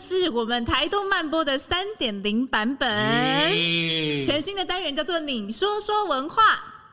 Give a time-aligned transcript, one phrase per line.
[0.00, 2.88] 这是我们台东慢播的三点零版本，
[4.24, 6.42] 全新的单元叫做“你说说文化”。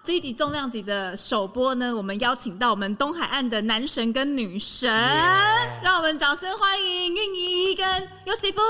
[0.07, 4.89] 这一集重量级的首播呢，我们邀请到我们东海岸的男神跟女神.
[5.83, 7.85] 让我们掌声欢迎韵仪跟
[8.23, 8.61] 尤喜夫，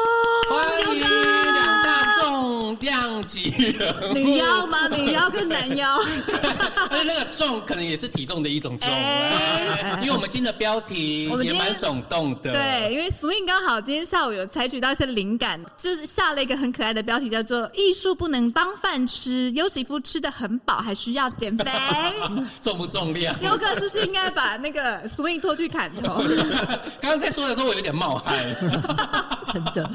[0.49, 3.43] 欢迎两大重量级
[3.77, 4.87] 人，女妖吗？
[4.87, 5.99] 女妖跟男妖，
[6.89, 21.26] 而且那个重可能也是体重的一种重，欸、因为我们今天的标题也蛮耸动的，对，因为 Swing 刚好今天下午有采取到一些灵感，就是下了一个很可爱的标题，叫做“艺术不能当饭吃”，尤喜夫吃的很饱，还需要。
[21.31, 21.65] 减肥
[22.61, 23.35] 重不重量？
[23.41, 26.21] 优哥是不是应该把那个 swing 拖去砍头？
[27.01, 28.37] 刚刚在说的时候，我有点冒汗。
[29.45, 29.89] 真的，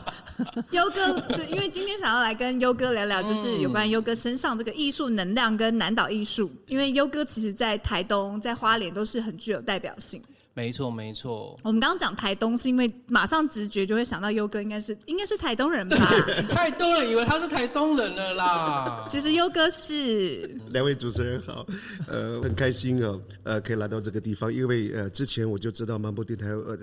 [0.70, 6.50] 优哥，对，因为今天想要来跟优哥聊聊，就是有关优哥身上这个艺术能量跟南岛艺术。
[6.66, 10.22] 因为优哥其实，在台东、在花莲都是很具有代表性。
[10.55, 11.58] 没错，没错。
[11.62, 15.97] 我们刚刚讲台东，是因为马上直觉就会想到优哥应该是应该是台东人吧？
[16.50, 19.05] 太多人以为他是台东人了啦。
[19.08, 20.61] 其实优哥是。
[20.70, 21.67] 两位主持人好，
[22.06, 26.78] 呃，很开心哦，呃，可以来到这个地方，因为呃，之前我就知道漫步电台呃。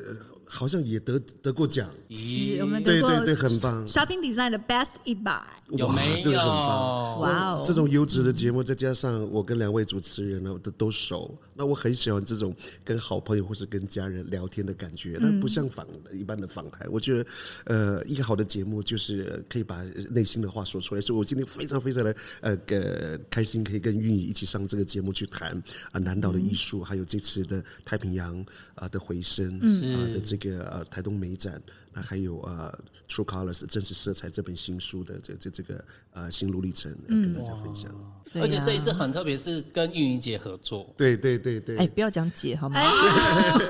[0.52, 3.88] 好像也得得过奖，是，我们得过对对对，很棒。
[3.88, 6.32] Shopping Design 的 Best 一百，有没有？
[6.42, 15.20] 哇哦，这种优质的节目，再加上我跟两位主持人呢都都熟，那我很喜欢这种跟好朋友或是跟家人聊天的感觉。
[15.22, 17.26] 那不像访一般的访谈，我觉得
[17.66, 21.02] 呃，一个好的节目就是可以把内心的话说出来。
[21.02, 25.52] 所以我今天非常非常的呃呃开心，可以跟韵仪一起上这个节目去谈
[25.92, 30.50] 啊南岛的艺术，还有这次的太平洋啊的回声啊的这个。
[30.50, 31.62] 个呃台东美展，
[31.94, 32.74] 那还有呃
[33.08, 37.94] True Colors 真实色彩这本新书的这这这个呃心路历程，要跟大家分享。
[38.34, 40.92] 而且这一次很特别，是跟运营姐合作。
[40.98, 42.82] 对对对对，哎，不要讲姐好吗？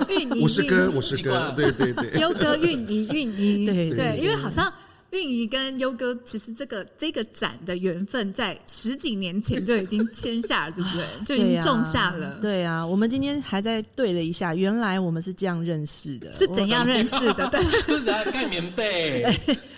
[0.08, 4.72] 玉莹，我是哥，我是哥，对对对， 优哥运营运营，对对，因为好像。
[5.12, 11.06] 韵仪跟优哥，其实这个这个展的缘分在十几年前就已经签下了，对不对？
[11.26, 12.38] 就已经种下了。
[12.42, 17.48] 对啊，我们今天还在对了一下，原来我们是这样认识的，是怎样认识的？
[17.50, 19.26] 对，是怎样盖棉被。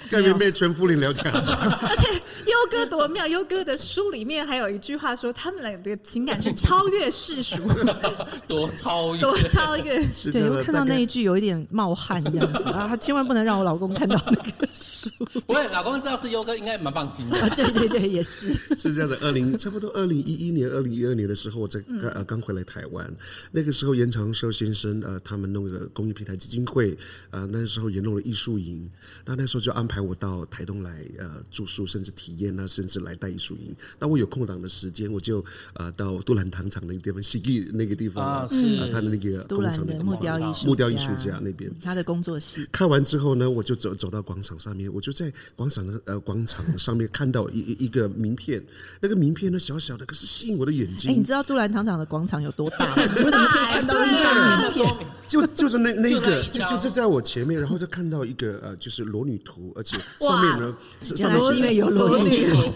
[0.09, 1.21] 盖棉被全福林了解。
[1.23, 2.11] 而且
[2.45, 7.55] 优哥多妙，优哥的书里面还有一句话说，他们两个情感是超越世俗，
[8.45, 10.03] 多超越，多超越。
[10.33, 15.09] 对，我看到那一句有一点冒汗一样啊，他千万不能让我老公看到那个书。
[15.45, 17.39] 不会，老公知道是优哥，应该蛮放心的。
[17.39, 18.53] 啊，对对对，也是。
[18.77, 23.13] 是这样的，二零差不多二零一一年、二零一二年的时候，我在刚呃刚回来台湾，
[23.51, 26.97] 那个时候严长寿先生呃他们弄个公益平台基金会，
[27.29, 28.89] 呃那时候也弄了艺术营，
[29.25, 33.75] 那那时候就安排我到台东来呃住宿，甚至体验，那甚至来带艺术营。
[33.99, 35.43] 那我有空档的时间，我就
[35.73, 42.67] 呃到杜兰糖厂那个地方，西记那个地方啊，是他的那个工厂的木雕艺术木雕艺术家那边，他的工作室。
[42.71, 48.63] 看完之后呢，我就走走到广场上面，我就在广场的呃广场上面看到一一一个名片，
[48.99, 51.11] 那个名片呢小小的，可是吸引我的眼睛。
[51.11, 52.95] 哎，你知道杜兰糖厂的广场有多大？
[52.95, 54.95] 为什么可以看到一张名片？
[55.27, 59.97] 就就是那那个就就就在我前面，然后就看到一个呃就是裸女图，而且。
[60.19, 62.29] 上面呢，上面是因为有裸女，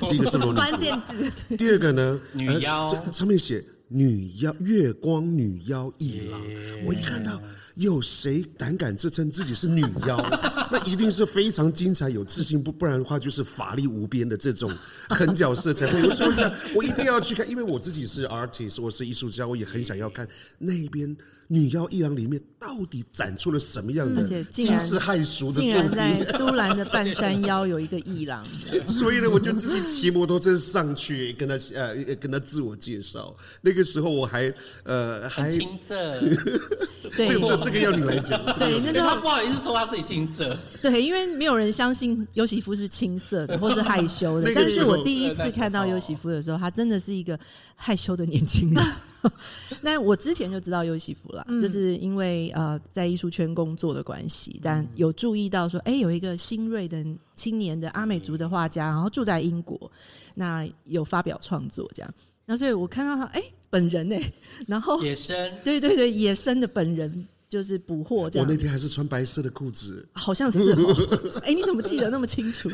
[0.09, 1.55] 第一个是裸女，关键字。
[1.57, 6.41] 第二个呢，女妖，这上面写女妖月光女妖一郎。
[6.85, 7.41] 我一看到，
[7.75, 10.17] 有谁胆敢自称自己是女妖？
[10.71, 14.75] 那一定是非常精彩、有自信，不不然的话就是法力无边的这种
[15.09, 16.01] 狠角色才会。
[16.01, 21.15] 我说一下，我一定要去看，因为我自己是 artist，我是艺术家，我也很想要看那边。
[21.47, 25.71] 女妖一郎里面到底展出了什么样的惊世骇俗的作品？
[25.71, 28.43] 竟然在都兰的半山腰有一个一郎，
[28.87, 33.35] 所以呢，我就自己骑摩托车上去跟他呃跟他自我介绍。
[33.61, 34.51] 那个时候我还
[34.83, 36.19] 呃还青涩，
[37.15, 38.43] 对，这个这个要你来讲。
[38.57, 40.57] 对，那时候他不好意思说他自己青涩。
[40.81, 44.51] 对，因为没有人相信尤喜夫是青涩的或是害羞的。
[44.55, 47.39] 但是我第一次看到尤喜夫的时候，他真的是一个
[47.75, 48.83] 害羞的年轻人。
[49.81, 57.05] 那我之前就知道尤西夫了，就是因为呃在艺术圈工作的关系，但有注意到说，哎、欸，有一个新锐的
[57.35, 59.91] 青年的阿美族的画家，然后住在英国，
[60.33, 62.13] 那有发表创作这样，
[62.45, 64.33] 那所以我看到他，哎、欸，本人哎、欸，
[64.67, 68.47] 然后野生， 对对对，野生的本人就是捕获这样。
[68.47, 71.41] 我那天还是穿白色的裤子，好像是哦。
[71.43, 72.69] 哎，你怎么记得那么清楚？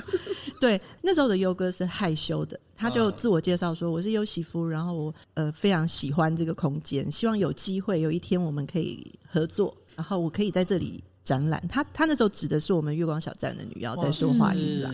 [0.62, 14.94] 对，那时候的优哥是害羞的，他就自我介绍说：“我是优媳夫，然后我呃非常喜欢这个空间，希望有机会有一天我们可以合作，然后我可以在这里展览。”他他那时候指的是我们月光小站的女妖在说话音廊，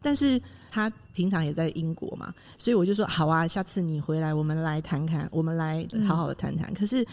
[0.00, 7.04] 但是他平常也在英国嘛，所以我就说：“好啊，下次你回来，我们来谈谈，我们来好好的谈谈。”可是。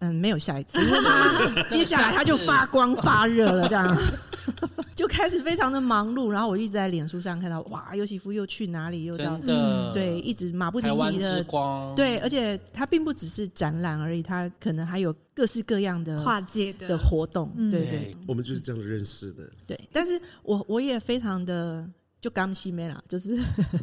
[0.00, 3.96] 嗯，没有下一次，因为他接下来他就发光发热了，这样
[4.94, 6.28] 就开始非常的忙碌。
[6.28, 9.04] 然后我一直在脸书上看到，哇，尤媳夫又去哪里？
[9.04, 11.94] 又到真的对，一直马不停蹄的光。
[11.94, 17.52] 对，而且他并不只是展览而已，他可能还有各式各样的跨界的的活动。
[17.56, 19.50] 嗯、对对，我们就是这样认识的。
[19.66, 21.84] 对，但是我我也非常的。
[22.20, 23.38] 就刚西没啦， 就是，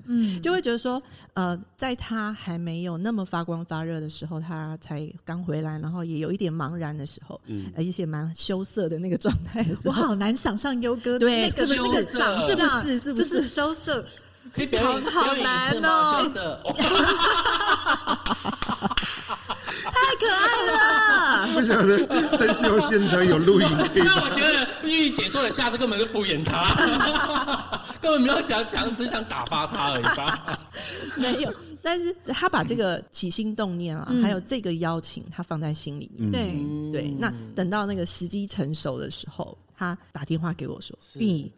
[0.05, 1.01] 嗯， 就会觉得说，
[1.33, 12.05] 呃，在他还没有那么发光发热的时候，他才刚回来，然后也有一点茫然的时候，嗯，而且蛮羞涩的那个状态的时候，我好难想象优哥 对，那个是不是？
[12.05, 12.99] 长相，是不是？
[12.99, 13.43] 是不是？
[13.47, 14.03] 羞涩？
[14.53, 16.61] 可以表演好难哦，羞涩。
[19.75, 21.53] 太可爱了！
[21.53, 23.67] 不晓得真希望现场有录音。
[23.95, 27.54] 那我觉得玉玉姐说的下次根本是敷衍他，
[28.05, 30.59] 根本没有想讲，只想打发他而已吧。
[31.17, 36.29] 没有，但是他把这个起心动念啊，嗯、还有这个邀请，他放在心里面。
[36.29, 41.51] 对、嗯、对，那等到那个时机成熟的时候，他打电话给我说：“碧，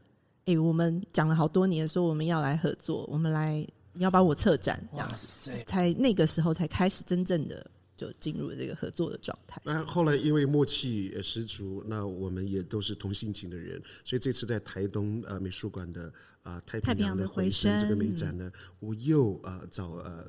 [0.45, 5.09] 哎、欸，我们讲了好多年，说我们要来合作，我们来，你要帮我策展，这样，
[5.65, 7.65] 才那个时候才开始真正的。”
[7.97, 9.59] 就进入了这个合作的状态。
[9.65, 16.03] 那后来因为默契十足，那我们也都是同性情的人，所以这次在台东呃美术馆的
[16.43, 20.25] 啊、呃、太平洋的回声这个美展呢，我又啊、呃、找呃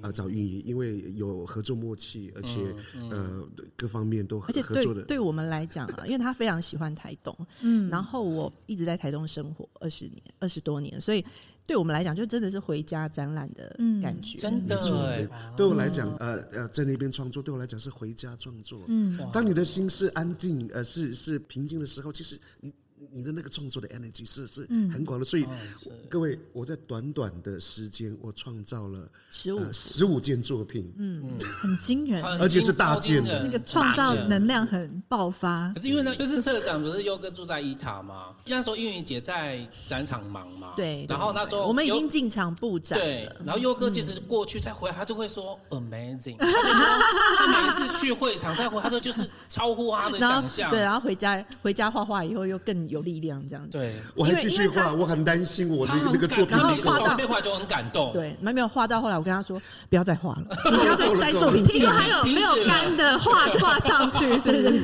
[0.00, 2.54] 啊找运营，因为有合作默契，而且、
[2.96, 5.02] 嗯嗯、呃各方面都合合作的。
[5.02, 11.22] 对我们来讲啊，因为他非常喜欢台东，嗯，然后我一直在台东生活二十年二十多年，所以。
[11.66, 15.28] 对我们来讲，就真的是回家展览的感觉，嗯、真的。
[15.56, 18.80] 对我来讲，呃呃，在那边创作，对我来讲是回家创作。
[18.88, 22.72] 嗯，当你的心是安静，呃，是是平静的时候，其实你。
[23.10, 25.46] 你的那个创作的 energy 是是很广的，所以
[26.08, 29.60] 各位，我在短短的时间，我创造了十五。
[29.72, 31.22] 十五件作品，嗯，
[31.60, 35.72] 很惊人，而且是大件的，那个创造能量很爆发。
[35.74, 38.34] 可是因为呢，就是社长不是优哥住在伊塔吗？
[38.46, 53.00] 那时候英语姐在展场忙嘛，对，然后那时候我们已经进场布展，对，然后优哥其实过去再回来，他就会说 amazing， 他每一次去会场再回，他说就是超乎他的想象，对，然后回家回家画画以后又更有。
[53.00, 59.58] 力量这样子，对，我还继续画，我很担心我的那个作品，然后画到变画就很感动，对，没没有画到后来，我跟他说
[59.88, 64.82] 不要再画了， 不要再塞作品，听说还有没有干的画画上去， 是不是？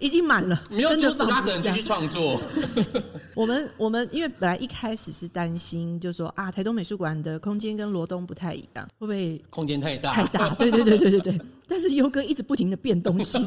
[0.00, 2.40] 已经满了，没有阻止他个人继续创作。
[3.34, 10.12] 我们我们因为本来一开始是担心，就是说啊，台东美术馆的空间跟罗东不太一样，会不会空间太大？
[10.12, 11.40] 太大，对对对对对对。
[11.66, 13.38] 但是优哥一直不停的变东西，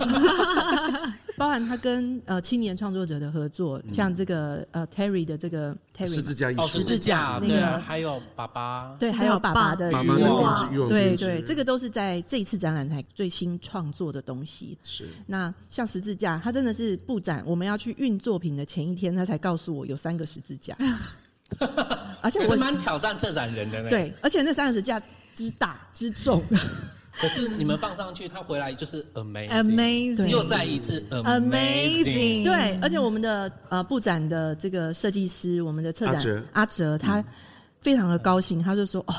[1.38, 14.76] 包含他跟呃青年创作者的合作，像这个呃 Terry 的这个 Terry 十字架，十字架那个，还有爸爸，对，还有爸爸的妈妈的编织，对对，这个都是在这一次展览才最新创作的东西。
[14.84, 15.08] 是。
[15.28, 20.76] 那像十字架，他真的是布展，我们要去运作品的前一天，他才告诉我有三个十字架，
[22.22, 25.00] 而且我蛮挑战策展人的，对，而且那三个十字架
[25.36, 26.44] 之大之重。
[27.20, 37.24] 可是你们放上去，他回来就是 amazing，amazing，又再一次 amazing，对，而且我们的呃布展的这个设计师，我们的策展阿哲，他
[37.82, 39.14] 非常的高兴，他就说哦，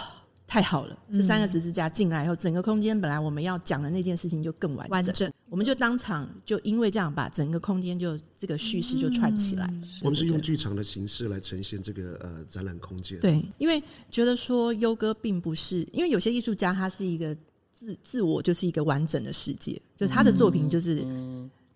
[0.47, 9.69] 太好了，这三个十字架进来以后，整个空间本来我们要讲的那件事情就更完整，我们就当场就因为这样把整个空间就这个叙事就串起来。
[10.05, 13.19] 我们是用剧场的形式来呈现这个呃展览空间。
[13.19, 17.37] 对，因为觉得说优哥并不是，因为有些艺术家他是一个。
[17.79, 21.07] 自自我就是一个完整的世界，就他的作品就是，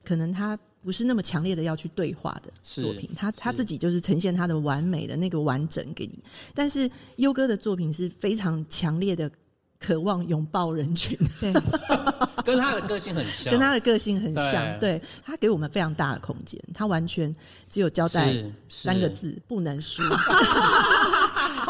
[0.04, 6.18] 可能他不是那么强烈的要去对话的作品，他他自己就是呈现他的完美的那个完整给你。
[6.54, 9.30] 但是优哥的作品是非常强烈的
[9.78, 11.52] 渴望拥抱人群，对，
[12.44, 17.32] 跟他的个性很像，跟他的个性很像，对，他给我们非常大的空间，他完全
[17.70, 18.34] 只有交代
[18.68, 20.02] 三个字：不能输。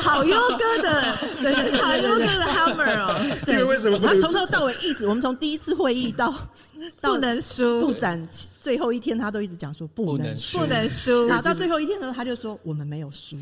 [0.03, 3.15] 好优哥的， 对好优哥的 hammer 哦，
[3.47, 3.99] 对，为什么？
[4.01, 6.35] 他从头到尾一直，我们从第一次会议到
[7.01, 8.29] 不能输，布展
[8.61, 11.29] 最后一天，他都一直讲说不能输，不能输。
[11.31, 13.37] 好，到最后一天的时候，他就说我们没有输。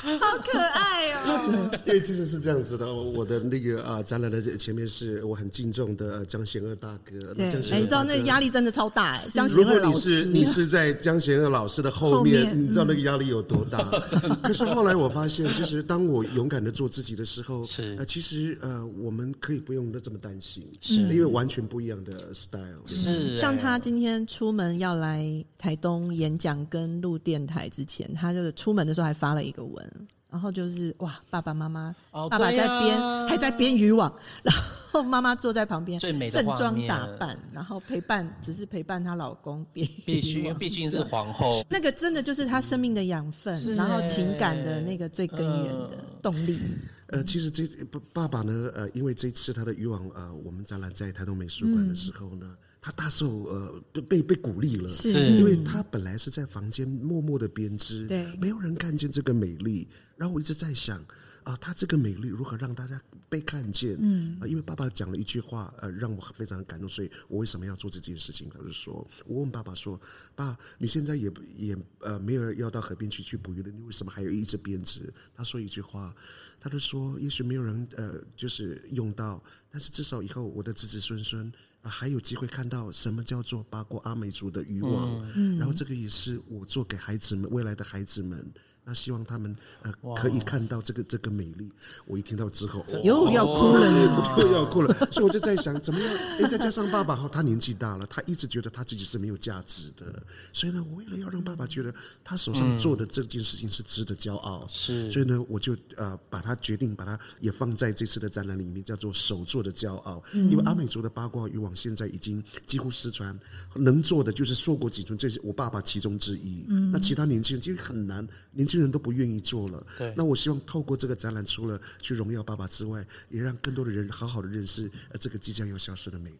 [0.00, 1.70] 好可爱哦！
[1.86, 7.34] 因为其实是这样子的，我的那个啊展览的前面是我很敬重的江贤二大哥。
[7.34, 9.24] 对，你知道那个压力真的超大哎。
[9.34, 13.78] 江贤如果二老你是师，你是在江贤二老师的后面，你知道那个压力有多大？
[14.42, 22.64] 可是后来我发现，其实当我勇敢的做自己的时候，是呃，其实呃，我们可以不用那这么担心，是因为完全不一样的 style。
[22.86, 29.89] 是像他哎今天出门要来台东演讲跟录电台之前，他就是出门的时候还发了一个文，
[30.30, 34.54] 然后就是哇，爸爸妈妈，哦爸爸在编，还在编渔网，然
[34.90, 46.60] 后妈妈坐在旁边，最美的盛装打扮，然后陪伴，只是陪伴她老公编渔网，必须，因为毕竟是皇后，那个真的就是她生命的养分，是然后欸情感的那个最根源的嗯动力。
[47.08, 52.46] 呃，其实这爸爸爸呢，呃，因为这次他的渔网，呃，我们展览在台东美术馆的时候呢，
[52.82, 59.86] 他大受呃被被被鼓励了，是是因为他本来是在房间默默的编织，对没有人看见这个美丽。
[60.16, 61.02] 然后我一直在想，
[61.44, 63.96] 啊、他这个美丽如何让大家被看见？
[64.00, 68.48] 嗯、啊，因为爸爸讲了一句话，呃，让我非常感动，所以我为什么要做这件事情？
[68.50, 70.00] 他就说，我问爸爸说，
[70.34, 75.12] 爸，你现在也也呃没有要到河边去去捕鱼了，你为什么还有一直编织？
[75.34, 76.14] 他说一句话，
[76.58, 81.52] 他就说，也许没有人呃就是用到，但是至少以后我的子子孙孙。
[81.82, 88.52] 啊，还有机会看到什么叫做八卦阿美族的渔网，嗯、然后这个也是我做给孩子们未来的孩子们，
[88.90, 91.70] 那希望他们呃可以看到这个这个美丽。
[92.06, 96.14] 我一听到之后，又要哭了，又要哭了， 所以我就在想，怎么样？
[96.40, 111.70] 哎，再加上爸爸哈，他年纪大了，他一直觉得他自己是没有价值的，所以呢，我为了要让爸爸觉得他手上做的这件事情是值得骄傲，是，所以呢，我就呃把他决定把它也放在这次的展览里面，叫做手做的骄傲，因为阿美族的八卦渔网。
[111.74, 113.38] 现在已经几乎失传，
[113.74, 115.18] 能做的就是硕果仅存。
[115.18, 116.64] 这是我爸爸其中之一。
[116.68, 119.84] 嗯，那其他年轻人其实很难，年轻人都不愿意做了。
[119.98, 120.14] 对。
[120.16, 126.38] 那我希望透过这个展览，除了去荣耀爸爸之外，也让更多的人好好的认识呃这个即将要消失的美丽。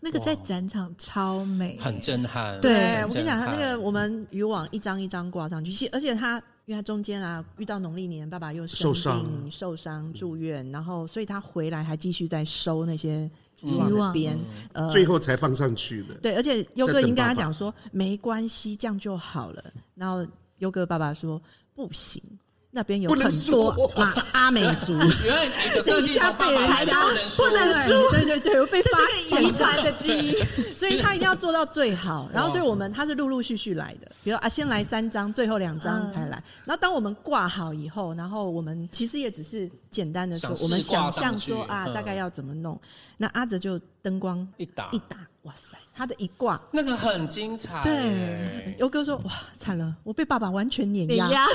[0.00, 2.58] 那个在展场超美，很震撼。
[2.62, 13.30] 对，很我跟你讲，他那个我们渔网一张一张挂上去，其实而且他因为他中间啊遇到农历年，爸爸又受伤受伤住院，然后所以他回来还继续在收那些。
[13.62, 14.38] 渔网的边，
[14.74, 16.14] 呃，最后才放上去的。
[16.16, 19.64] 对，而且优哥已经跟他讲说没关系，这样就好了。
[19.94, 21.40] 然后优哥爸爸说
[21.76, 22.22] 不行，
[22.70, 28.10] 那边有很多马阿美族， 原来你的个性从爸爸开始不能输，不能输。
[28.10, 30.34] 对对对，我被发现遗传的基因，
[30.74, 32.28] 所以他一定要做到最好。
[32.34, 36.42] 然后，所以我们他是陆陆续续来的，比如啊，先来三张，最后两张才来。
[36.64, 42.78] 然后，当我们挂好以后，然后我们其实也只是简单的说，我们想象说啊，大概要怎么弄。
[43.16, 44.90] 那阿哲就灯光一打。
[44.92, 45.16] 一打，
[45.46, 47.82] 哇塞，他的一挂那个很精彩。
[47.84, 51.46] 对，尤哥说哇，惨了，我被爸爸完全碾压，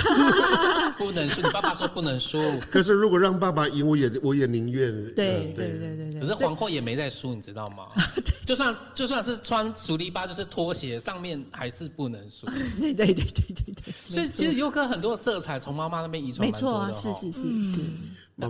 [0.97, 1.41] 不能输。
[1.41, 2.39] 你爸爸说不能输，
[2.71, 4.91] 可是如果让爸爸赢，我也我也宁愿。
[5.13, 6.21] 对对对对对。
[6.21, 7.87] 可是皇后也没在输，你知道吗？
[8.47, 12.47] 就算就算是穿淑丽巴，就是拖鞋，上面还是不能输。
[12.79, 13.93] 对对对对对对。
[14.07, 17.79] 所以其实尤哥很多色彩从妈妈那边遗传，没错啊，是是是是。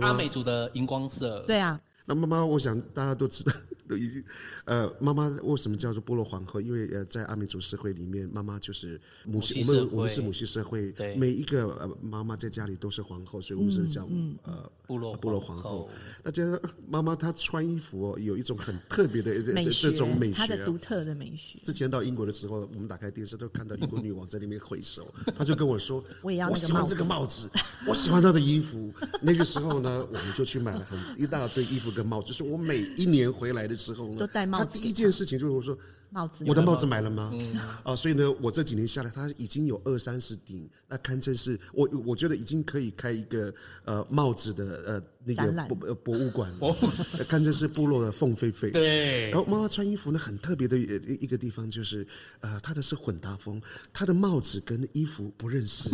[0.00, 1.78] 阿美族的荧光色，对啊。
[2.04, 3.60] 那妈妈，我想大家都知道，都
[3.96, 4.22] 已经，
[4.64, 6.60] 呃，妈妈为什么叫做部落皇后？
[6.60, 15.88] 因为呃，在阿美族社会里面，妈妈就是母系，我们我们是母系社会，对，每一个呃妈妈在家里都是皇后，所以我们是叫嗯呃部落部落皇后。
[16.24, 21.58] 那这样妈妈她穿衣服哦，有一种很特别的这这种美学，她的独特的美学。
[21.62, 25.06] 之前到英国的时候，我们打开电视都看到英国女王在那边挥手，
[25.38, 27.48] 她就跟我说：“我也要，我喜欢这个帽子，
[27.86, 31.92] 我喜欢她的衣服。”那个时候呢，我们就去买了很一大堆衣服。
[31.92, 34.64] 跟帽子，就是我每一年回来的时候呢，都戴帽子。
[34.64, 35.76] 他第一件事情就是我说，
[36.10, 37.30] 帽子，我的帽子买了吗？
[37.34, 43.52] 嗯、 啊，所以呢，我这几年下来，他已经有二三十顶，那堪称是我我觉得已经可以开一个
[43.84, 46.74] 呃帽子的呃那个博博物馆了，
[47.28, 48.70] 堪称是部落的凤飞飞。
[48.70, 49.30] 对。
[49.30, 52.06] 然后妈妈穿衣服呢，很特别的一个地方就是，
[52.40, 53.60] 呃，她的是混搭风，
[53.92, 55.90] 她的帽子跟衣服不认识。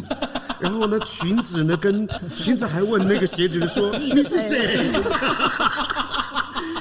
[0.61, 4.91] 然后呢，裙子呢，跟裙子还问那个鞋子说：“你是谁？”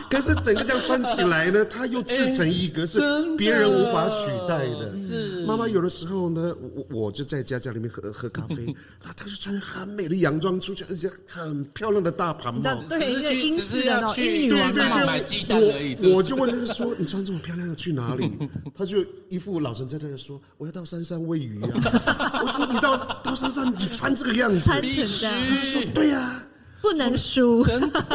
[0.10, 3.00] 可是整个这样穿起来呢，它又自成一格，是
[3.36, 4.90] 别人无法取代的。
[4.92, 12.62] 是妈妈有的时候呢，我我就在家家里面喝喝咖啡， 她她就穿很美的洋装出去，而且很漂亮的大盘帽。
[12.90, 16.14] 对，一个英式的那种英女王买鸡蛋而已。
[16.14, 18.32] 我就问她说：“你穿这么漂亮要去哪里？”
[18.74, 21.70] 她就一副老神在在的说：“我要到山上喂鱼啊。
[22.42, 26.44] ”我说：“你到到山上，你穿这个样子，必须。”她说：“对呀。”
[26.88, 27.60] 不能输。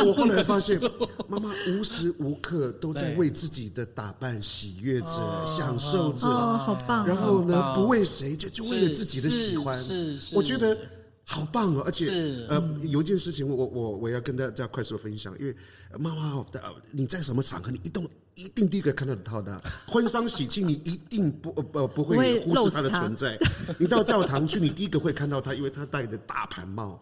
[0.07, 0.81] 我后来发现，
[1.29, 6.27] 妈妈无时无刻都在为自己的打扮喜悦着、哦、享受着。
[6.27, 7.07] 哦，好棒！
[7.07, 9.79] 然后呢，不为谁，就就为了自己的喜欢。
[9.79, 10.35] 是是。
[10.35, 10.75] 我觉得
[11.23, 11.83] 好棒哦！
[11.85, 12.07] 而且
[12.49, 15.55] 呃，有一件事情我我我我要跟大家快速分享，因为
[15.99, 16.43] 妈妈，
[16.93, 23.39] 你在什么场合，你一动一定第一个看到他的婚丧喜庆，你一定不呃不会忽视他的存在。
[23.79, 26.99] 你到教堂去，你第一个会看到他，因为他戴着大盘帽。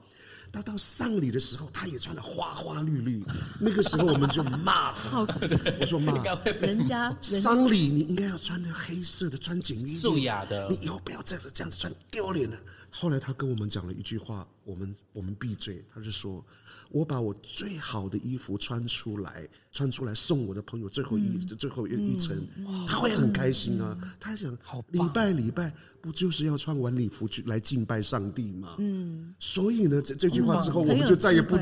[0.53, 3.25] 到到丧礼的时候，他也穿的花花绿绿。
[3.61, 5.21] 那个时候我们就骂他，
[5.81, 6.13] 我说妈，
[6.61, 12.57] 人家丧礼你应该要穿的黑色的，穿锦衣素雅的，你以后不要这样子这样子穿，丢脸了。
[12.91, 15.85] 后来他跟我们讲了一句话，我们我们闭嘴。
[15.95, 16.45] 他就说
[16.91, 23.97] ：“我把我最好的衣服穿出来，穿出来送我的朋友最后一、嗯、最后一一程，嗯、他会很开心啊。
[24.03, 24.53] 嗯”他想，
[24.89, 28.75] 礼拜礼拜不就是要穿晚礼服去来敬拜上帝吗？
[28.79, 31.57] 嗯，所以呢，这这句话之后，我们就再也不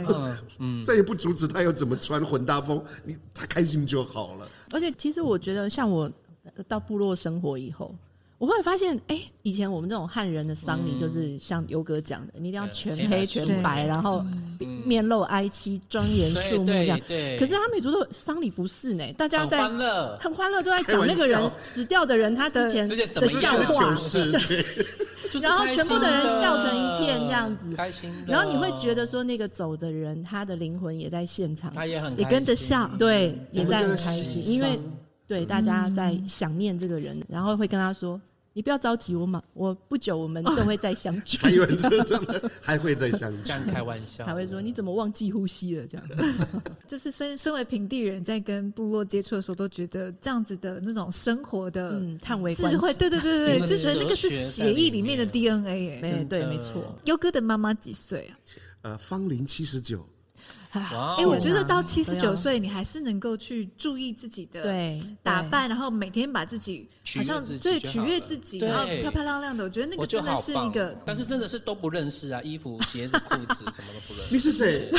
[0.58, 4.48] 嗯 再也不阻止他要怎么穿混搭风，你他开心就好了。
[4.70, 6.10] 而且，其实我觉得，像我
[6.66, 7.94] 到部落生活以后。
[8.38, 14.24] 我后来发现，哎、欸，以前我们这种汉人的丧礼，就是像尤哥讲的，你一定要全黑全白，然后
[14.84, 16.96] 面露哀戚，庄严肃穆这样。
[17.36, 23.92] 可是阿美族的丧礼不是呢，大家在很欢乐，很欢乐，都在讲那个人死掉的人他之前的笑话，
[24.48, 24.64] 对，
[25.42, 28.14] 然后全部的人笑成一片这样子，开心。
[28.24, 34.78] 然后你会觉得说，那个走的人他的灵魂也在现场，他也很也跟着笑，对，也在很开心，因为。
[35.28, 38.18] 对，大家在想念这个人，然后会跟他说
[38.54, 46.08] ：“你不要着急，我马，我不久我们都会再相聚。”还以为真的还会再相聚，这样开玩笑，还会说：“你怎么忘记呼吸了？”这样，
[46.88, 56.98] 就是身身为平地人，在跟部落接触的时候，都觉得这样子的那种生活的叹为智慧，对对对对， 就觉得那个是血液里面的 DNA 哎，对，没错。
[57.04, 58.32] 优哥的妈妈几岁啊？
[58.80, 60.04] 呃，芳龄七十九。
[60.70, 64.62] 哎，我觉得到七十九岁，你还是能够去注意自己的
[65.22, 69.64] 打扮，然后每天把自己好像对取悦自己，然后漂漂亮亮的。
[69.64, 74.34] 我觉得那个真的是一个，但是真的是都不认识啊，衣服、鞋子、裤子什么都不认识。
[74.34, 74.90] 你是谁？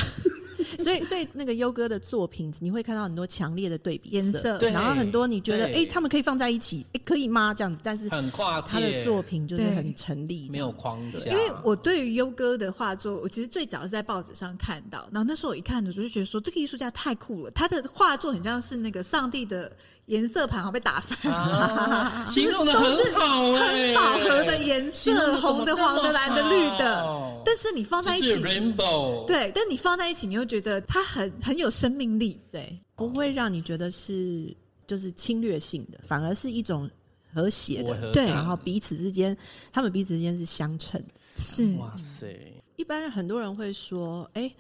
[0.84, 7.54] 所以，所以那个优哥的作品，你会看到很多强烈的对比颜色，对，然后很多你觉得，哎，他们可以放在一起，哎，可以吗？
[7.54, 11.20] 这样子，但是很跨界，他的作品就是很成立，没有框的。
[11.28, 19.72] 因为我对于优哥的画作，我其实最早是在报纸上看到，然后那时候我一看的时候就觉得说，这个艺术家太酷了，他的画作很像是那个上帝的。
[20.10, 27.42] 颜色盘好被打散，啊、 形容的很好，欸，很饱和的颜色，红的、黄的、蓝的、绿的。
[27.46, 34.52] 但是你放在一起，rainbow，对，但你放在一起，你又觉得它很很有生命力，对，不会让你觉得是
[34.88, 36.90] 就是侵略性的，反而是一种
[37.32, 39.38] 和谐的，对，然后彼此之间，
[39.72, 41.00] 他们彼此之间是相称，
[41.38, 41.72] 是。
[41.76, 42.36] 哇塞。
[42.78, 44.56] 一般很多人会说，哎、欸。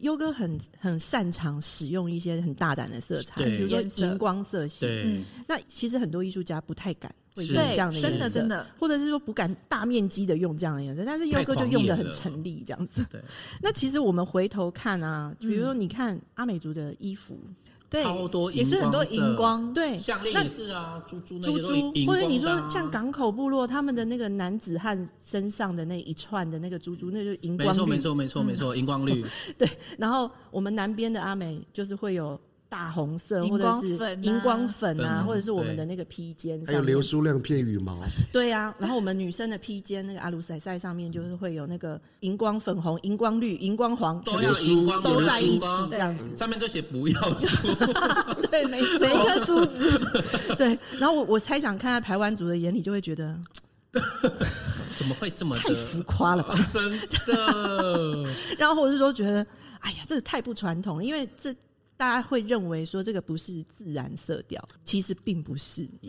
[0.00, 4.86] 优哥很很擅长使用一些很大胆的色彩，比如说荧光色系。
[4.86, 11.04] 嗯，那其实很多艺术家不太敢会用这样的颜色，真的真的，或者是说不敢大面积的用这样的颜色。
[11.04, 13.06] 但是优哥就用的很成立，这样子。
[13.10, 13.20] 对。
[13.62, 17.38] 那其实我们回头看啊，比如说你看阿美族的衣服。
[17.88, 29.24] 对，超多也是很多荧光，对，项链也是啊，珠珠珠珠，或者你说像港口部落他们的那个男子汉身上的那一串的那个珠珠，那就是荧光绿，没错没错没错没错，荧光绿。
[29.56, 29.68] 对，
[29.98, 32.40] 然后我们南边的阿美就是会有。
[32.68, 37.98] 大红色，或者是荧光粉啊，或者是我们的那个披肩，还有流苏亮片羽毛。
[38.32, 46.36] 对呀，然后我们女生的披肩，那个阿鲁塞塞上面就是会有那个荧光粉红、荧光绿、荧光黄，都要荧光都在一起这样子。
[46.36, 47.74] 上面都写不要输，
[48.50, 50.00] 对，每每一颗珠子。
[50.58, 53.38] 对，然后我我猜想看在台湾族的眼里，就会觉得
[54.96, 56.58] 怎么会这么太浮夸了吧？
[56.72, 56.90] 真
[57.26, 58.26] 的。
[58.58, 59.46] 然后或者是说觉得，
[59.80, 61.54] 哎呀，这个太不传统，因为这。
[61.96, 65.82] 大家会认为说这个不是自然色调，其实并不是。
[66.02, 66.08] 嗯，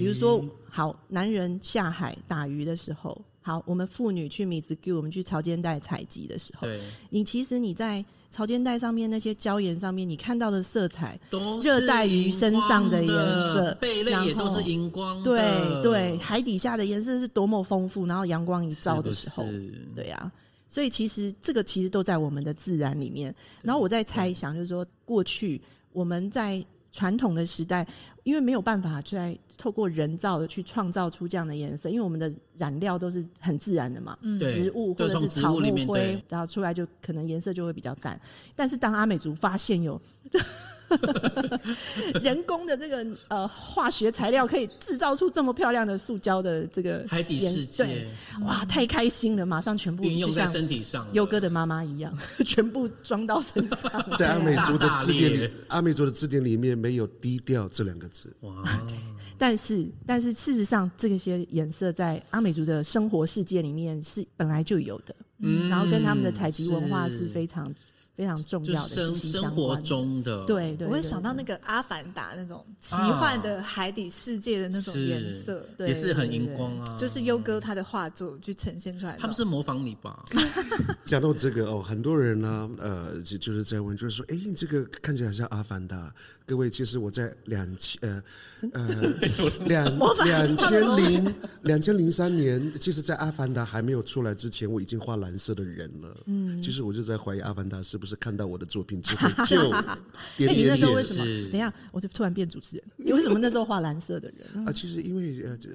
[0.00, 19.44] 比如说，好，男人下海打鱼的时候，好，我们妇女去米子给我们去潮间带采集的时候，对，你其实你在潮间带上面那些礁岩上面，你看到的色彩，都是热带鱼身上的颜色，贝类也都是荧光的，对对，海底下的颜色是多么丰富，然后阳光一照的时候，
[19.94, 20.32] 对呀。
[20.74, 23.32] 所以其实这个其实都在我们的自然里面。
[23.62, 26.60] 然后我在猜想，就是说过去我们在
[26.90, 27.86] 传统的时代，
[28.24, 38.20] 因为没有办法再透过人造的去创造出这样的颜色，因为我们的染料都是很自然的嘛，嗯，植物或者是草木灰，然后出来就可能颜色就会比较淡。
[38.56, 40.02] 但是当阿美族发现有。
[42.22, 48.06] 人工的这个呃化学材料可以制造出这么漂亮的塑胶的这个海底世界，
[48.42, 49.44] 哇，太开心了！
[49.46, 53.90] 马上全部运用在身体上，优哥的妈妈一样， 全部装到身上。
[54.16, 58.34] 在阿美族的字典里，阿美族的字典里面没有低调这两个字。
[58.40, 58.52] 哇！
[59.36, 65.14] 但是，但是事实上，这些颜色在阿美族的生活世界里面是本来就有的。
[65.38, 67.66] 嗯，然后跟他们的采集文化是非常。
[68.14, 76.96] 非常重要的生生活中的，对对，我会想到那个《阿凡达》那种奇幻的海底世界的那种颜色，也是很荧光啊。
[76.96, 79.18] 就是优哥他的画作去呈现出来的。
[79.18, 80.24] 他们是模仿你吧？
[81.04, 85.96] 讲到这个哦，很多人呢，呃，就就是在问，就是说，哎，这个看起来像《阿凡达》。
[86.46, 88.22] 各位，其实我在两千呃
[88.74, 88.84] 呃
[89.64, 96.16] 两两千零两千零三年，其实，在《阿凡达》还没有出来之前，我已经画蓝色的人了。
[96.26, 97.98] 嗯，其实我就在怀疑《阿凡达》是。
[98.03, 99.70] 不是看到我的作品之后 就
[100.36, 100.50] 点点点。
[100.50, 101.24] 哎，你那时候为什么？
[101.50, 102.84] 等一下，我就突然变主持人。
[102.96, 104.66] 你为什么那时候画蓝色的人？
[104.66, 105.70] 啊，其实因为呃这。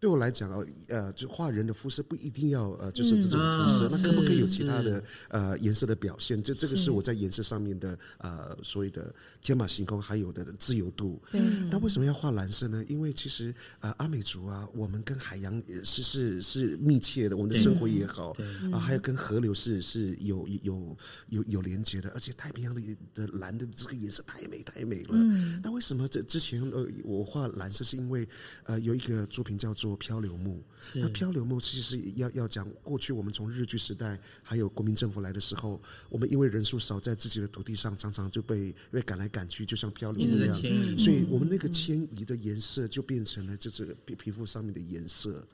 [0.00, 6.40] 对我来讲啊，呃，就画人的肤色不一定要呃，就是这种肤色，嗯、那可不可以有其他的呃颜色的表现？
[6.40, 11.20] 这这个是我在颜色上面的呃所谓的天马行空，还有的自由度。
[11.32, 12.84] 嗯，那为什么要画蓝色呢？
[12.86, 18.32] 因为其实呃阿美族啊，我们跟海洋是是是密切的，我们的生活也好
[18.70, 20.96] 啊，还有跟河流是是有有
[21.28, 22.80] 有有连接的，而且太平洋的
[23.14, 25.08] 的蓝的这个颜色太美太美了。
[25.14, 28.28] 嗯，那为什么这之前呃我画蓝色是因为
[28.62, 29.87] 呃有一个作品叫做。
[29.96, 30.62] 漂流木，
[30.94, 40.52] 那漂流木其实要要讲过去我们从日据时代还有国民政府来的时候，我们因为人数少，在自己的土地上常常就被被赶来赶去，就像漂流一样，
[40.98, 45.46] 所以我们那个迁移的颜色就变成了就是皮皮肤上面的颜色。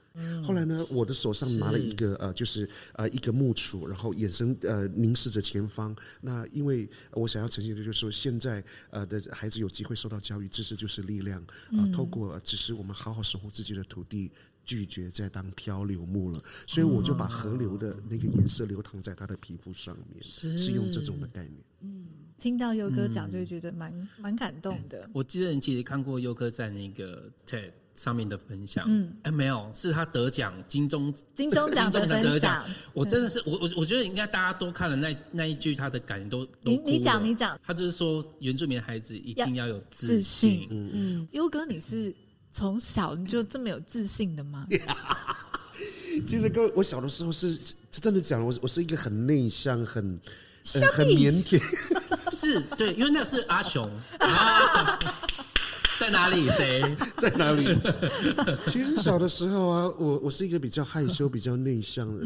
[0.44, 5.94] 后来呢，我的手上拿了一个呃，就是呃一个木杵，然后眼神呃凝视着前方。
[6.20, 11.92] 那因为我想要呈现的就是说，现在呃的孩子有机会受到教育，知识就是力量啊、呃。
[11.92, 14.30] 透过只是我们好好守护自己的土地，
[14.64, 16.40] 拒绝再当漂流木了。
[16.68, 21.54] 所以我就把河流的那个颜色流淌在他的皮肤上面，是，是用这种的概念。
[21.80, 22.06] 嗯，
[22.38, 25.10] 听到佑哥讲就会觉得蛮蛮感动的。
[25.12, 27.72] 我记得你其实看过佑哥在那个 TED。
[27.94, 32.64] 上面的分享，嗯，哎，没有，是他得奖金钟金钟奖的 分享。
[32.92, 40.66] 我真的是，我我我觉得应该大家都看了那那一句他的感言都都你你讲你讲，他就是说原住民的孩子一定要有自信。
[40.70, 42.12] 嗯嗯，优哥，你是
[42.50, 44.66] 从小你就这么有自信的吗？
[46.26, 50.20] 其实哥，我小的时候是是真的讲，我我是一个很内向、很
[50.74, 51.60] 呃很腼腆，
[52.30, 53.88] 是对，因为那是阿雄。
[54.18, 54.98] 啊
[55.98, 56.48] 在哪里？
[56.48, 56.82] 谁
[57.18, 57.66] 在哪里？
[58.66, 62.24] 其实小的时候啊，我我是一个比较害羞、比较内向的，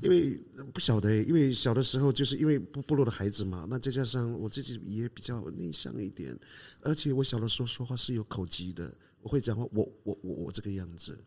[0.00, 0.38] 因为
[0.72, 6.38] 不晓得，因为小的时候就是因为部部落的孩子嘛，那再加上我自己也比较内向一点，
[6.82, 11.18] 而且我小的时候说话是有口疾的，我会讲话，我我我我这个样子，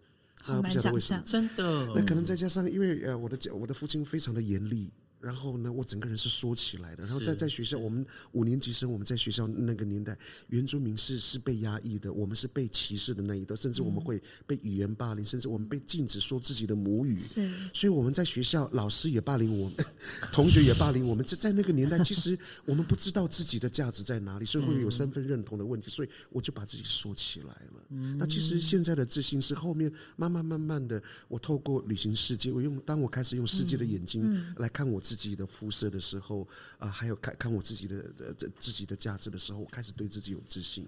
[0.43, 4.91] 啊，不晓得为什么，真的，那可能再加上因为呃，我的我的父亲非常的严厉。
[5.21, 7.03] 然后呢，我整个人是缩起来的。
[7.03, 17.19] 然后在在学校，我们五年级生，我们在学校那个年代，原住民是是被压抑的，我们是被歧视的那一代，甚至我们会被语言霸凌，甚至我们被禁止说自己的母语。
[17.19, 19.85] 是，所以我们在学校，老师也霸凌我们，
[20.33, 21.23] 同学也霸凌我们。
[21.23, 25.89] 在在那个年代， 其实我们不知道自己的价值在哪里，所以会有身份认同的问题。
[25.89, 27.80] 所以我就把自己缩起来了。
[28.17, 36.41] 那其实现在的自信是后面慢慢慢慢的，我透过旅行世界，我用当我开始用世界的眼睛来看我自己的肤色的时候，
[36.77, 40.85] 啊、呃，还有看看我自己的呃自己的价值的时候，我开始对自己有自信。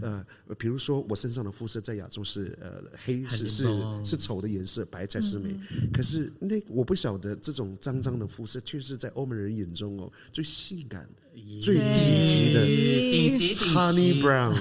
[0.00, 0.24] 呃，
[0.58, 3.66] 比如说我身上的肤色在亚洲是呃黑是是
[4.04, 5.54] 是丑的颜色，白才是美。
[5.92, 11.06] 可是那我不晓得这种脏脏的肤色，却是在欧美人眼中哦最性感。
[11.60, 14.54] 最顶级的顶级 Honey Brown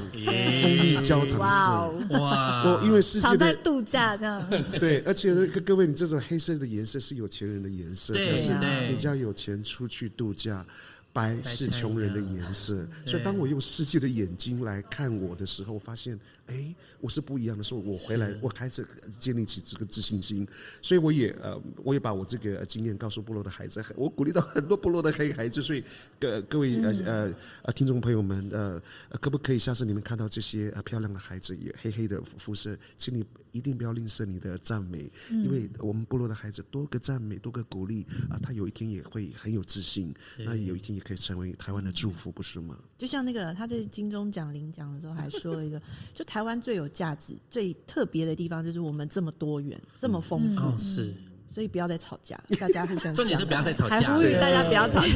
[0.62, 2.64] 蜂蜜焦糖色，哇！
[2.64, 4.46] 哦，因为世界在度假这样。
[4.80, 8.52] 对，而且各各位，你这种黑色的颜色是有钱人的颜色，但是
[8.90, 10.66] 你只要有钱出去度假。
[11.15, 18.86] 白是穷人的颜色，所以当我用世界的眼睛来看我的时候，我发现，哎，我是不一样的时候，我回来，我开始
[19.17, 20.45] 建立起这个自信心，
[20.82, 25.82] 所以我也呃，我也把我这个经验告诉部落的孩子，我鼓励到很多部落的黑孩子，所以
[26.19, 28.82] 各各位呃呃呃听众朋友们，呃，
[29.21, 33.23] 可不可以下次你们看到这些呃漂亮的孩子，也黑黑的肤色，请你
[33.54, 41.05] 一定不要吝啬你的赞美，因为我们部落的孩子多个赞美，多个鼓励啊，他有一天也会很有自信，那有一天也。
[41.06, 42.76] 可以成为台湾的祝福，不是吗？
[42.98, 45.80] 就像那个他在金钟奖领奖的时候还说了一个，
[46.15, 50.62] 就台湾最有价值、最特别的地方，就是我们这么多元、这么丰富。
[50.62, 51.13] 哦，是。
[51.54, 53.13] 所以不要再吵架，大家互相。
[53.13, 55.10] 重点是不要再吵架，还呼吁大家不要吵架。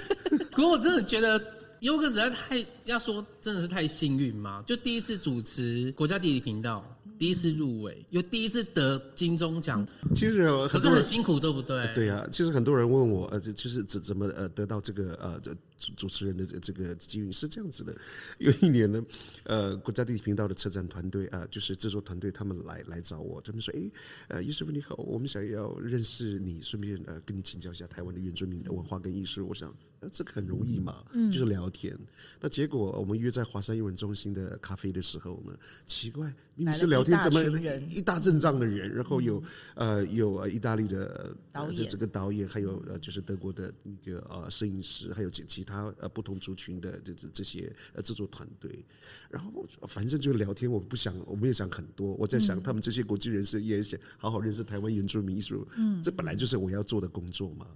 [0.52, 1.38] 可我真的觉得
[1.80, 4.62] 优哥实在太要说，真的是太幸运嘛！
[4.66, 6.82] 就第一次主持国家地理频道。
[7.22, 11.88] 第一次入围，又第一次得金钟奖，其实可是很辛苦，对不对？
[11.94, 15.40] 对呀、啊，其实很多人问我，呃，就是怎怎么呃得到这个呃
[15.82, 17.92] 主主持人的这个机遇是这样子的。
[18.38, 19.04] 有一年呢，
[19.44, 23.90] 呃，国家地理频道的策展团队啊、呃，就是制作团队，他们来来找我，他们说，哎，
[24.28, 29.46] 呃，叶师傅你好，我们想要认识你，顺便呃跟你请教一下台湾的原住民的文化跟艺术。
[29.48, 29.74] 我想。
[30.12, 31.94] 这个很容易嘛，嗯就是聊天。
[31.94, 32.06] 嗯、
[32.40, 37.40] 那结果我们约在华山英文中心的咖啡的时候呢，奇怪，明明是聊天，怎么
[37.88, 39.40] 一大阵仗的人，然后有、
[39.76, 48.84] 嗯、呃有意大利的导演，这这个导演，还有呃就是德国的那个呃摄影师，还有其其他呃不同族群的这这这些呃制作团队。
[49.30, 49.50] 然后
[49.88, 57.66] 反正就聊天，我不想，我没有想很多，我在想他们这些国际人士也想好好认识台湾原住民艺术，嗯，这本来就是我要做的工作嘛。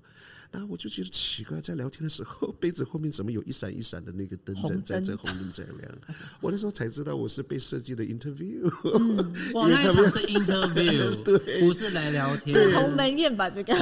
[0.53, 5.99] 那我就觉得奇怪，在聊天的时候，杯子后面怎么有一闪一闪的那个灯在在在红灯在亮？
[6.41, 8.63] 我那时候才知道我是被设计的 interview。
[9.55, 12.57] 哇，那场是 interview， 对，不是来聊天。
[12.57, 13.51] 是鸿门宴吧？
[13.51, 13.75] 这个。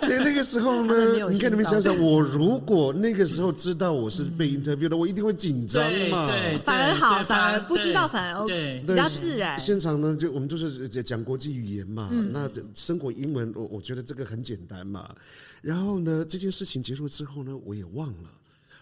[0.00, 6.26] 对，那个时候呢，你看你们想想，我如果那个时候知道我是被 interview 的，我一定会紧张嘛。
[6.26, 9.58] 对，反而好，反而不知道反而 OK，比较自然。
[9.58, 15.14] 现场呢，就我们就是讲国际语言嘛，那生活英文，我我觉得这个很简单嘛。
[15.62, 18.30] 然后呢，这件事情结束之后呢，我也忘了。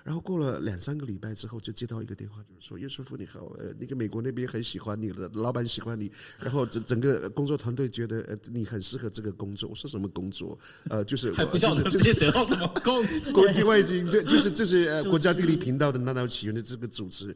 [0.07, 10.57] 然后过了两三个礼拜之后，就接到一个电话，就是说：“叶师傅你好，呃，那个美国那边很喜欢你了，老板喜欢你，然后整整个工作团队觉得呃你很适合这个工作。”我说：“什么工作？
[10.89, 13.05] 呃，就是还不晓得接得到什么工？
[13.33, 17.35] 国际外经，这就是这是呃国家地理频道的《那道起源》的这个主持。”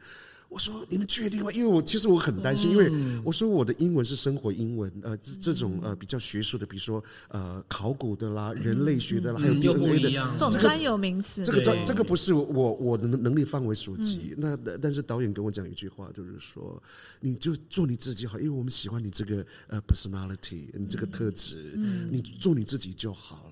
[0.51, 1.53] 我说：“你们确定吗？
[1.53, 2.91] 因为我其实我很担心，因为
[3.25, 14.35] 我说我的英文是生活英文，呃，这种呃比较学术的，比如说呃考古的啦、人类学的啦，还有 DNA 的这种专有名词，这个专这个不是我我的能力范围所及。
[14.39, 16.83] 那但是导演跟我讲一句话，就是说
[17.21, 21.73] 你就做你自己好，因为我们喜欢你这个呃 personality，你这个特质，
[22.11, 23.50] 你做你自己就好了。”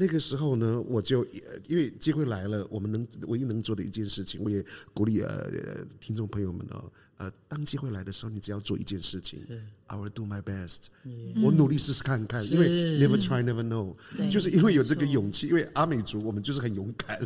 [0.00, 1.24] 那个时候呢，我就
[1.66, 9.40] 因为机会来了，我们能唯一能做的一件事情，我也鼓励呃听众朋友们哦，呃，当机会来的时候，你只要做一件事情。
[9.90, 10.88] I will do my best，
[11.42, 13.94] 我努力试试看看，因为 never try never know，
[14.30, 17.18] 就是因为有这个勇气，因为阿美族我们就是很勇敢，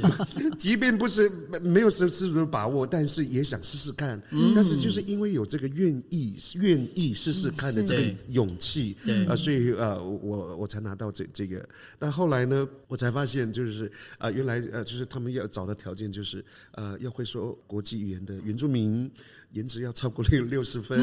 [0.56, 4.18] 即便不是没有十足的把握，但是也想试试看，
[4.54, 8.96] 但是就是因为有这个愿意愿意试试看的这个勇气，
[9.28, 11.68] 啊，所以呃我我才拿到这这个。
[11.98, 19.10] 但后来呢，我才发现就是啊原来呃就是他们要找的条件就是呃要会说国际语言的原住民。
[19.56, 21.00] 颜值要超过六 六十分，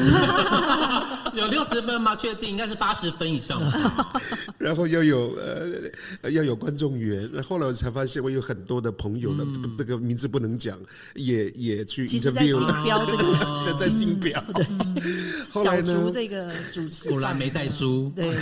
[1.34, 2.14] 有六十分吗？
[2.14, 3.60] 确定应该是八十分以上。
[4.56, 5.36] 然后要有
[6.22, 7.28] 呃要有观众缘。
[7.42, 10.78] 后来我才发现，我有很多的朋友呢，嗯、这个名字不能讲，
[11.16, 14.42] 也也去 interview 标这个，在在竞标。
[15.50, 18.12] 后来呢，这个主持果然没在输。
[18.14, 18.32] 对。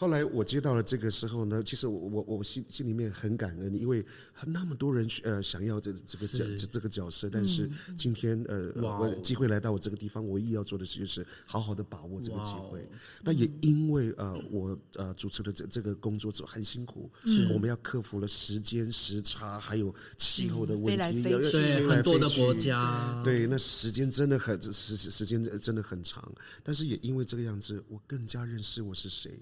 [0.00, 4.02] 后来我接到了这个时候呢，其实我我我心心里面很感恩，因为
[4.46, 9.10] 那么多人呃想要这这个角这个角色，但是今天呃我。
[9.20, 12.88] 机会来到我这个地方，唯一要做的事就是好好的把握这个机会。
[13.22, 26.32] 那也因为呃，我呃主持的这这个工作者很辛苦，是我们要克服了时间时差，还有气候的问题，要飞来飞去，很多的国家，对，那时间真的很时时间真的很长。
[26.62, 29.38] 但是也因为这个样子，我更加认识我是谁。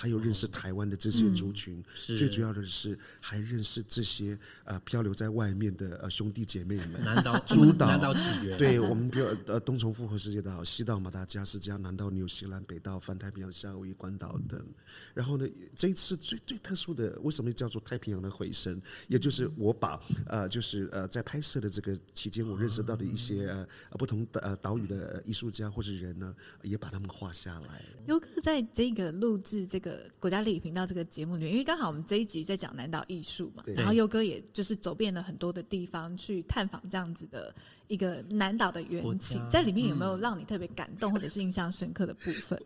[0.00, 7.04] 还有认识台湾的这些族群，嗯、最主要的是还认识这些呃漂流在外面的呃兄弟姐妹们。
[7.04, 8.56] 南岛诸岛，南岛起源。
[8.56, 14.64] 对我们比如呃东从复活世界岛、西到马达加斯加、南到纽西兰、北到泛太平洋、夏威夷关岛等。
[15.12, 18.80] 然后呢，这一次最最特殊的，为什么叫做太平洋的回声？
[19.06, 27.82] 也就是我把呃就是呃在拍摄的这个期间，我认识到的一些呃不同的呃岛屿的艺术家或是人呢，也把他们画下来。
[28.06, 29.89] 优哥在这个录制这个。
[30.18, 37.54] 国家地理频道这个节目里面，因为刚好我们这一集在讲南岛艺术嘛，然后佑哥也就是走遍了很多的地方去探访这样子的
[37.88, 42.60] 一个南岛的缘起，在里面有没有让你特别感动或者是印象深刻的部分？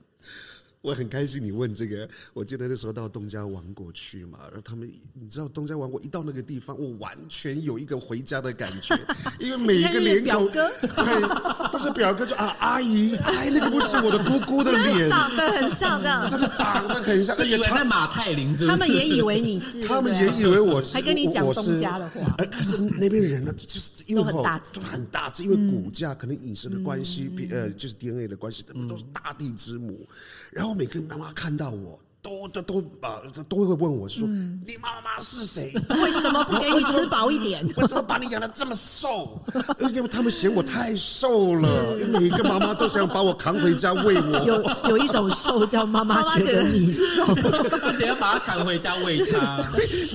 [0.85, 8.95] 我很开心你问这个，我记得那时候到东家王国去嘛，然后他们你知道东家王国一到那个地方，我完全有一个回家的感觉，
[9.41, 10.71] 因为每一个脸孔，表哥，
[11.73, 18.77] 不是表哥就啊阿姨，哎那个不是我的姑姑的脸， 长得很像这样，这个长得很像，以为在马太林是不是？
[18.77, 30.07] 他们也以为你是，他们也以为我是，还跟你讲东家的话，哎，可是那边人呢，就是因为很大只很大只，因为骨架可能饮食的关系，呃，就是 DNA 的关系，他们都是大地之母，
[30.53, 31.55] 然后每个妈妈看。
[31.57, 34.27] 到我都都都啊，都会问我说
[34.67, 35.75] ：“你妈妈是谁？
[35.91, 37.63] 为什么不给你吃饱一点？
[37.77, 39.45] 为什么把你养的这么瘦？
[39.93, 44.39] 因为他们嫌我太瘦了，每一个妈妈都想把我扛回家喂我。
[44.39, 47.25] 有有一种瘦叫妈妈觉得你瘦，
[47.83, 49.61] 而且要把它扛回家喂他。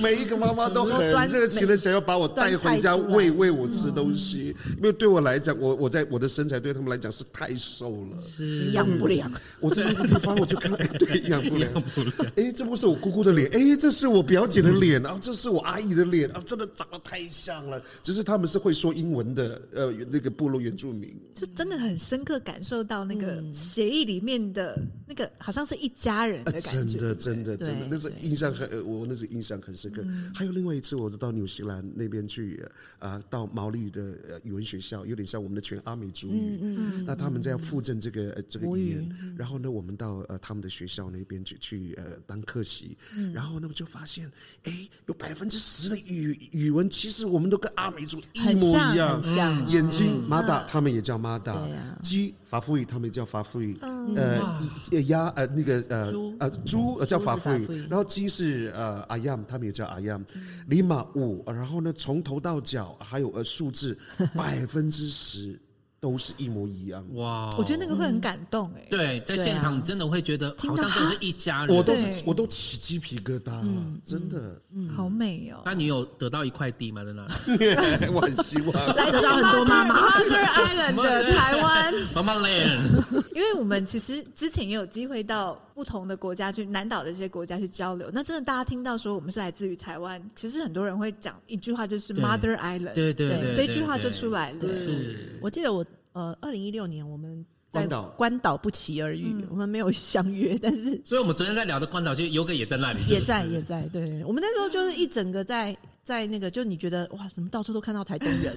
[0.02, 9.30] 每一个妈妈都很热情的想要把我带回家喂喂我吃东西，因为对我来讲，我我在我的身材对他们来讲是太瘦了，是养不良。
[9.60, 11.70] 我在那个地方我就看对，养不良。
[12.36, 17.82] 哎，这不是我姑姑的脸，哎，这是我表姐的脸，然后这是我阿姨的脸，啊，真的长得太像了。
[18.02, 26.70] 只是他们是会说英文的，呃，那个部落原住民，就真的很深刻感受到那个协议里面的那个，好像是一家人的感觉。
[26.70, 30.04] 真的，真的，真的，那是印象很，我那是印象很深刻。
[30.34, 32.62] 还有另外一次，我到纽西兰那边去，
[32.98, 36.58] 啊，到毛利的语文学校，有点像我们的全阿美族语。
[36.60, 42.96] 嗯，那他们在附赠这个这个语言，然后呢，我们到呃他们的学校那边去去呃当客席，
[43.32, 44.30] 然后呢，我就发现，
[44.64, 51.56] 哎，有百分之十的语语文，其实我们都跟阿美族一模一样像，眼睛马达，他们也叫马达，
[52.02, 53.78] 鸡法夫语，他们也叫法夫语，
[54.16, 60.24] 呃，鸭呃那个呃呃猪叫法夫语，然后鸡是呃阿样，他们也叫阿样，
[60.68, 63.98] 里马五，然后呢，从头到脚还有呃数字
[64.34, 65.58] 百分之十。
[66.00, 67.50] 都是一模一样哇！
[67.58, 68.86] 我觉得那个会很感动哎。
[68.88, 71.92] 对，在现场你真的会觉得好像就是一家人，我都
[72.24, 73.66] 我都起鸡皮疙瘩了，
[74.04, 75.60] 真的，嗯好美哦。
[75.64, 77.04] 那你有得到一块地吗？
[77.04, 78.08] 在那里？
[78.12, 80.10] 我很希望来得到 很多妈妈。
[80.18, 83.24] Mother Island 的台湾，Mama Land。
[83.34, 88.10] 因为我们其实之前也有机会到不同的国家去南岛的这些国家去交流。
[88.12, 92.92] 那真的大家听到说我们是来自于台湾，其实很多人会讲一句话，就是 Mother Island。
[92.92, 94.74] 对对对，这句话就出来了。
[94.74, 95.82] 是我记得我。
[96.12, 103.86] 呃，二零一六年我们在关岛不期而遇，我们没有相约，但是，所以我们昨天在聊的关岛，其实游哥也在那里，也在也在。
[103.92, 108.56] 对，我们那时候就是一整个在在那个，就你觉得哇，什么到处都看到台东人，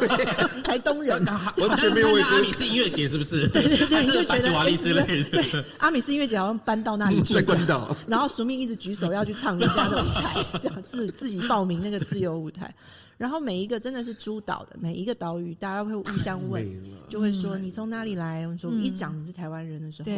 [0.62, 2.08] 台东人，完全没有。
[2.22, 3.48] 阿米斯音乐节是不是？
[3.48, 5.30] 对 对对，就觉得瓦利之类的。
[5.30, 7.96] 对，阿米斯音乐节好像搬到那里去，在关岛。
[8.06, 12.72] 然后淑敏一直举手要去唱人家的舞台，这样自自己报名那个自由舞台。
[13.18, 16.66] 然后每一个真的是诸岛的每一个岛屿，大家会互相问，
[17.08, 18.46] 就会说你从哪里来？
[18.46, 20.10] 我说一讲你是台湾人的时候，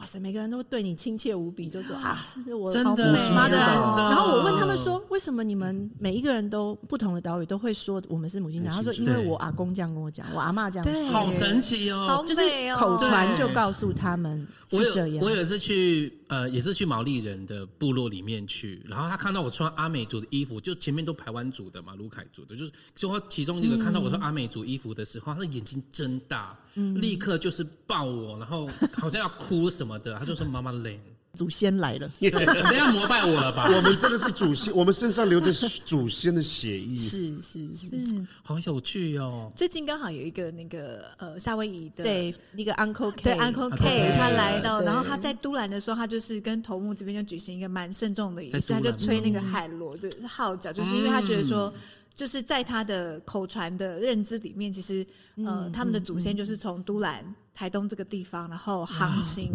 [0.00, 3.58] 哇塞，每个人都对你亲切无比，就说啊，这是我真的妈的。
[3.58, 8.72] 然后我问他们说，为什么你们每一个人都不同的岛屿都会说我们是母亲岛？
[8.72, 12.40] 他说因为我阿公这样跟我讲，我阿妈这样说，好神奇哦，就是
[12.76, 15.22] 口传就告诉他们是这样。
[15.22, 16.18] 我有一次去。
[16.30, 31.00] 呃，也是去毛利人的部落里面去，然后他看到我穿阿美族的衣服，就前面都排湾族的嘛，卢凯族的，就是就他其中一个看到我穿阿美族衣服的时候，他的眼睛睁大，立刻就是抱我，然后好像要哭什么的， 他就说妈妈累。
[31.34, 33.64] 祖先来了，对，不要膜拜我了吧？
[33.70, 39.48] 我们真的是祖先，我们身上流着祖先的血液，是是是，好有趣哦。
[39.54, 51.72] 最近刚好有一个那个呃夏威夷的对一个 Uncle K，对 Uncle K，他来到，然后他在都兰的时候，他就是跟头目这边就举行一个蛮慎重的仪式，他就吹那个海螺的号角，就是因为他觉得说。
[52.14, 59.52] 就是在他的口传的认知里面，其实呃，他们的祖先就是从都兰、台东这个地方，然后航行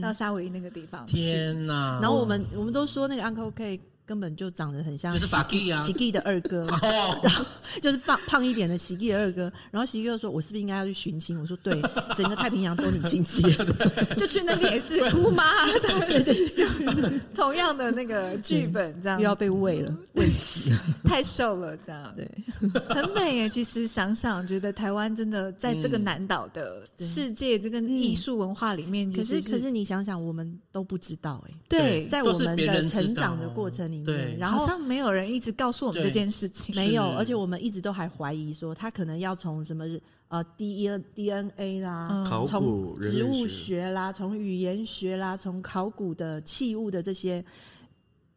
[0.00, 1.06] 到夏威夷那个地方。
[1.06, 1.98] 天哪！
[2.00, 3.80] 然后我们我们都说那个 Uncle K。
[4.08, 7.44] 根本就长得很像，就是法基啊，喜基的二哥，然后
[7.82, 9.52] 就是胖胖一点的喜基的二哥。
[9.70, 11.78] 然后喜基就说：“我是不是应该要去寻亲？”我说：“对，
[12.16, 13.42] 整个太平洋都你亲戚，
[14.16, 15.44] 就去那边也是姑妈。”
[16.08, 19.20] 对对对，同样的那个剧本，这样。
[19.20, 19.94] 又要被喂了，
[21.04, 22.14] 太瘦了，这样。
[22.16, 22.26] 对，
[22.88, 23.48] 很美耶。
[23.50, 33.97] 其实想想，觉得台湾真的在这个南岛的世界这个艺术文化里面，可是可是你想想，我们都不知道哎，对，在我们的成长的过程里。
[34.04, 39.84] 对，然后好像没有人一直告诉我们这件事情，没有，而且我们一直都还怀疑说他可能要从什么
[40.28, 47.44] 呃 D N D N A 啦，从植物学啦，从语言学啦，从考古的器物的这些。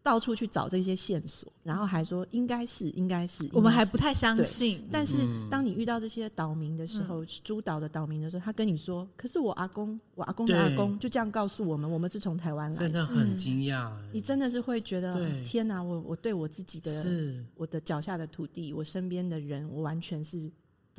[0.03, 4.83] 到处去找这些线索，然后还说应该是，应该是，我们还不太相信。
[4.91, 15.83] 但是当你遇到这些岛民的时候，诸岛的岛民的时候，他跟你说：“可是我阿公，我阿公的阿公就这样告诉我们，我们是从台湾来的。”真的很惊讶，你真的是会觉得天哪！
[15.83, 20.49] 我我对我自己的，是我的脚下的土地，我身边的人，我完全是。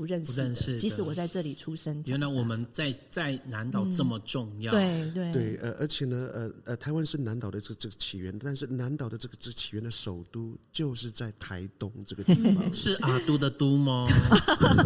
[0.03, 0.77] 不认识，不认识。
[0.81, 4.73] 即使我在这里出生，原来我们在在南岛这么重要。
[4.73, 12.69] 对对对，呃，而且呢，呃呃，台湾是南岛的这这个起源，但是南岛的这个这起源的首都就是在台东这个地方。
[12.75, 14.05] 是阿都的都吗？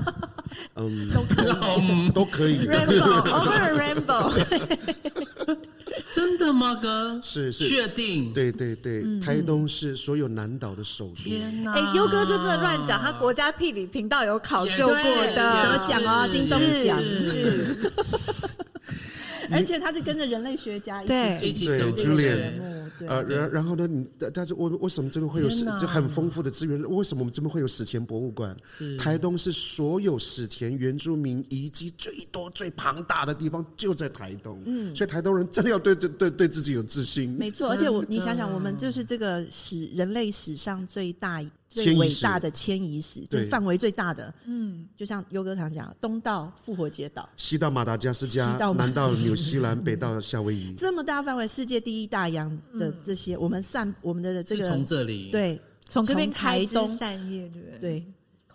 [0.77, 2.67] 嗯，都可以，都可以。
[2.67, 5.36] Rainbow over rainbow。
[6.27, 7.20] 真的的吗，哥？
[7.22, 8.33] 是是，确定？
[8.33, 11.14] 对对对，台东是所有南岛的首都。
[11.14, 11.72] 天哪！
[11.72, 18.57] 哎，优哥真的乱讲，他国家地理频道有考究过的，得奖哦，金钟奖是。
[19.51, 21.07] 而且他是跟着人类学家一
[21.53, 26.80] 起对，走这个节目，呃，然然后呢，你但是为为什么这边会有史就很丰富的资源？
[26.90, 28.57] 为什么我们这边会有史前博物馆？
[28.99, 34.61] 台东是所有史前原住民遗迹最多、最庞大的地方，就在台东。
[34.64, 37.30] 嗯，所以台东人真的要对 对对对自己有自信。
[37.30, 41.44] 没错，而且我你想想，我们就是这个史人类史上最大。
[41.85, 57.79] 最伟大的迁移史，就范围最大的，嗯，就像优哥常讲，东到复活节岛，西到马达加斯加，南到纽西兰，北到夏威夷，这么大范围，世界第一大洋的这些，我们散我们的这个从这里，对，从这边台东散叶，对不对？
[57.79, 58.07] 对。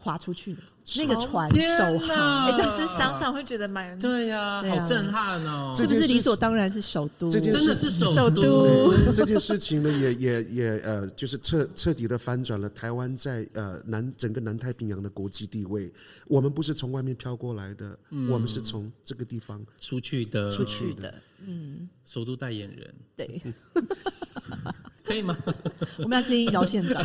[0.04, 0.62] 划出去的
[0.98, 5.74] 那个船首航，哎，就是想想会觉得蛮对呀，好震撼哦！
[5.78, 7.32] 是不是理所当然是首都？
[7.32, 8.92] 真的是首都。
[9.14, 15.92] 这件事情呢，也也也呃，就是彻彻底的翻转了台湾在呃南整个南太平洋的国际地位。
[16.28, 17.98] 我们不是从外面飘过来的，
[18.30, 21.14] 我们是从这个地方出去的，出去的。
[21.46, 23.42] 嗯，首都代言人，对。
[25.04, 25.36] 可以吗？
[25.98, 27.04] 我们要建议姚县长，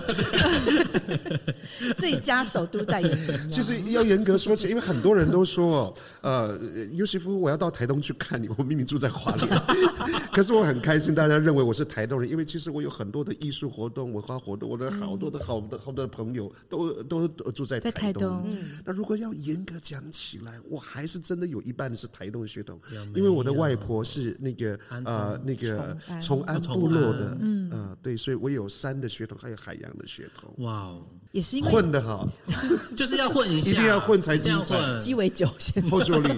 [1.96, 3.50] 最佳首都代言人。
[3.66, 6.56] 其实要严格说起，因为很多人都说，呃，
[6.92, 8.48] 尤其夫，我要到台东去看你。
[8.56, 9.48] 我明明住在花莲，
[10.32, 17.92] 可是我很开心，大家认为我是台东人，因为其实我有很多的艺术活动、文化活动，我的好多的好的好多的朋友都都住在台东。
[17.92, 18.56] 在台东。
[18.84, 22.78] 那如果要严格讲起来，我还是真的有一半是台东的血统，
[23.14, 27.96] 因为我的外婆是那个呃那个崇安部落的，嗯呃。
[28.02, 30.52] 对，所以我有山的血统，还有海洋的血统。
[30.58, 31.02] 哇哦，
[31.36, 32.26] 也是因为混得好，
[32.96, 34.74] 就是要混一下，一定要混才精彩。
[34.98, 36.34] 鸡尾酒先后坐力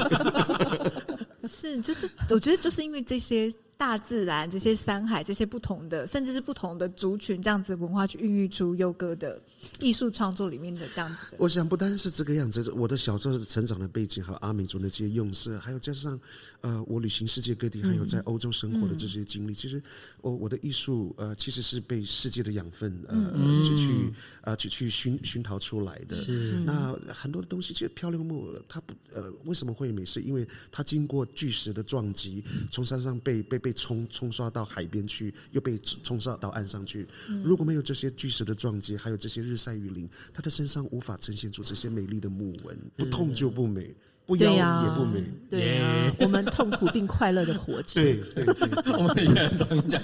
[1.46, 3.52] 是，就是我觉得就是因为这些。
[3.78, 9.40] 大自然这些山海这些不同的，甚至是不同的族群这样子的文化，去孕育出优哥的
[9.78, 11.36] 艺术创作里面的这样子的。
[11.38, 16.18] 我想不单是这个样子，我的小时候成长的背景和阿美族的这些用色，还有加上
[16.60, 19.80] 呃我旅行世界各地，还有在欧洲生活的这些经历，嗯、其实
[20.22, 24.12] 我我的艺术呃其实是被世界的养分呃、嗯、去去
[24.42, 26.16] 呃去去熏熏陶出来的。
[26.16, 30.04] 是那很多的东西，其实漂流木它不呃为什么会美？
[30.04, 33.67] 是因为它经过巨石的撞击，从山上被被被。
[33.68, 37.06] 被冲冲刷到海边去，又被冲刷到岸上去。
[37.44, 42.74] 如果没有这些巨石的撞击，还有这些日晒雨淋，他的身上无法呈现出这些美丽的木纹。
[42.96, 43.94] 不痛就不美，
[44.24, 45.22] 不妖也不美。
[45.50, 48.00] 对啊，我们痛苦并快乐的活着。
[48.00, 50.00] 对对对， 我们现在常讲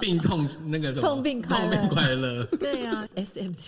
[0.00, 2.44] 病痛那个什么痛并快乐，快乐。
[2.60, 3.52] 对啊，S M。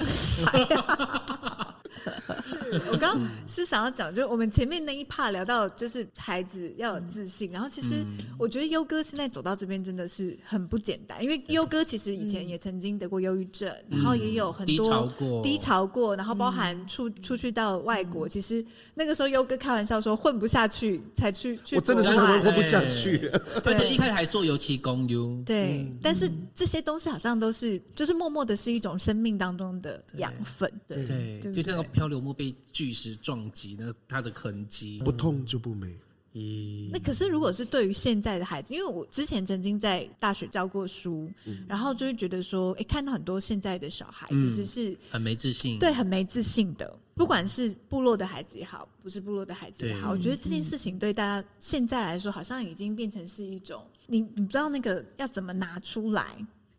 [2.51, 7.51] 是我刚刚是想要讲，就是我们前面那一 part 聊到，就是孩子要有自信。
[7.53, 8.05] 然后其实
[8.39, 23.31] 我觉得优哥现在走到这边真的是很不简单，因为优哥其实以前也曾经得过忧郁症，然后也有很多低潮过，低潮过，然后包含出出去到外国，其实那个时候优哥开玩笑说混不下去才去去，我真的是混不下去，
[23.65, 25.41] 而且一开始还做油漆工优。
[25.45, 31.05] 对，但是这些东西好像都是就是默默的是一种生命当中的养分，对。
[31.05, 31.91] 对，就像个。
[31.91, 35.88] 漂流木被巨石撞击，那它的痕迹不痛就不美。
[36.32, 36.91] 咦、嗯？
[36.91, 46.99] 那可是如果是对于现在的孩子，因为我之前曾经在大学教过书，嗯、然后就会觉得说，哎、欸，看到很多现在的小孩其实是、嗯、很没自信，对，很没自信的。
[47.14, 56.24] 不管是部落的孩子也好，不是部落的孩子也好，我觉得这件事情对大家现在来说，好像已经变成是一种，你你不知道那个要怎么拿出来。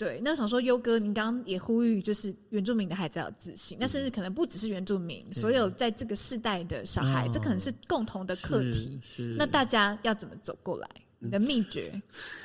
[0.02, 9.00] 对，那想说优哥，您刚刚也呼吁，就是原住民的孩子要有自信，那甚至可能不只是原住民，所有在这个世代的小孩，这可能是共同的课题。
[9.38, 10.90] 那大家要怎么走过来？
[11.20, 12.02] 你的秘诀？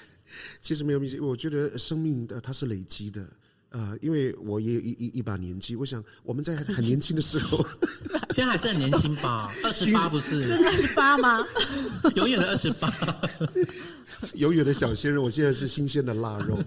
[0.61, 3.27] 其实没有秘诀，我觉得生命的它是累积的。
[3.71, 7.67] 呃，因为我也有一一一把年纪，我想我们在很年轻的时候，
[8.35, 9.53] 现在还是很年轻吧？
[9.65, 10.41] 二十八不是？
[10.47, 11.45] 这是二十八吗？
[12.17, 12.91] 永远的二十八。
[14.35, 16.63] 永远的小鲜肉，我现在是新鲜的腊肉。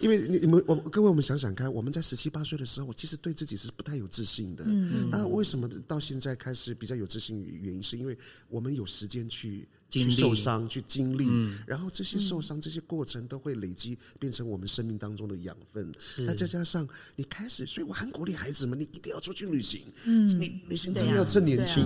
[0.00, 4.64] 因为你们，我各位，我们想想看，我们在十七八岁的时候，我其实对自己是不太有自信的。
[4.66, 7.46] 嗯，那为什么到现在开始比较有自信？
[7.62, 9.68] 原因是因为我们有时间去。
[10.00, 15.92] 去受伤，去经历，嗯、然后这些受伤、这些过程都会累积，变成我们生命当中的养分。
[16.26, 19.82] 那再加上你开始，所以我很鼓励孩子们，你一定要出去旅行。
[20.06, 21.84] 嗯，你旅行真的要趁年轻，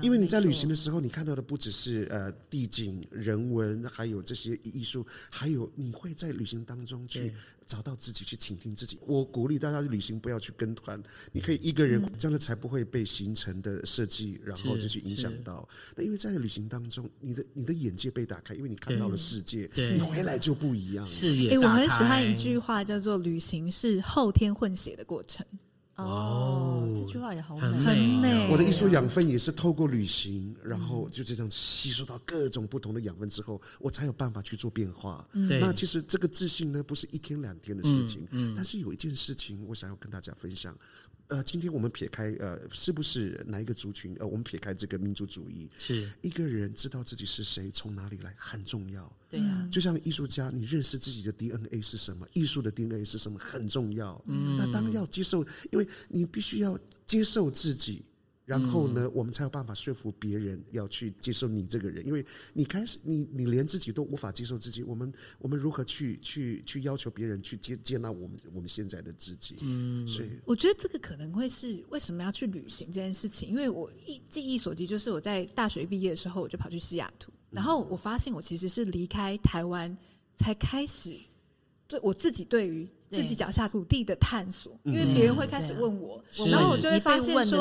[0.00, 7.32] 因为你在旅行的时候，你看到的不只是呃地景、人文，还有这些艺术，还有你会在旅行当中去。
[7.68, 8.98] 找到自己，去倾听自己。
[9.06, 11.00] 我鼓励大家去旅行，不要去跟团，
[11.30, 15.68] 你可以一个人，这样子才不会被行程的设计，然后就去影响到。
[15.94, 21.10] 那因为在旅行当中，你的你的眼界被打开，因为你看到了世界，你回来就不一样了。
[21.10, 25.44] 视野哎、我很喜欢一句话，叫做“旅行是后天混血的过程
[25.98, 35.28] 哦，这句话也好美，很美我的艺术养分也是透过旅行，然后就这样吸收到各种不同的养分之后，我才有办法去做变化。
[35.32, 35.58] 对。
[35.60, 40.76] 那其实这个自信呢，不是一天两天的事情，但是有一件事情我想要跟大家分享。
[41.28, 49.10] 呃，今天我们撇开呃是不是哪一个族群，呃，我们撇开这个民族主义，是一个人知道自己是谁，从哪里来很重要。
[49.28, 54.20] 对呀，就像艺术家，你认识自己的 DNA 是什么，艺术的 DNA 是什么，很重要。
[54.26, 58.02] 嗯，那当然要接受，因为你必须要接受自己。
[58.48, 62.24] 然后呢，我们才有办法说服别人要去接受你这个人，因为
[62.54, 69.56] 你开始，你你连自己都无法接受自己，我们我们如何去去去要求别人去接接纳我们我们现在的自己？
[69.60, 70.30] 嗯，所以”。
[70.46, 79.94] 我觉得这个可能会是为什么要去旅行这件事情，因为我一记忆所及，就是我在大学毕业的时候，我就跑去西雅图，然后我发现我其实是离开台湾
[80.38, 81.14] 才开始
[81.86, 82.88] 对我自己对于。
[83.10, 87.58] 自己脚下土地的探索，因为别人会开始问我，然后我就会发现说，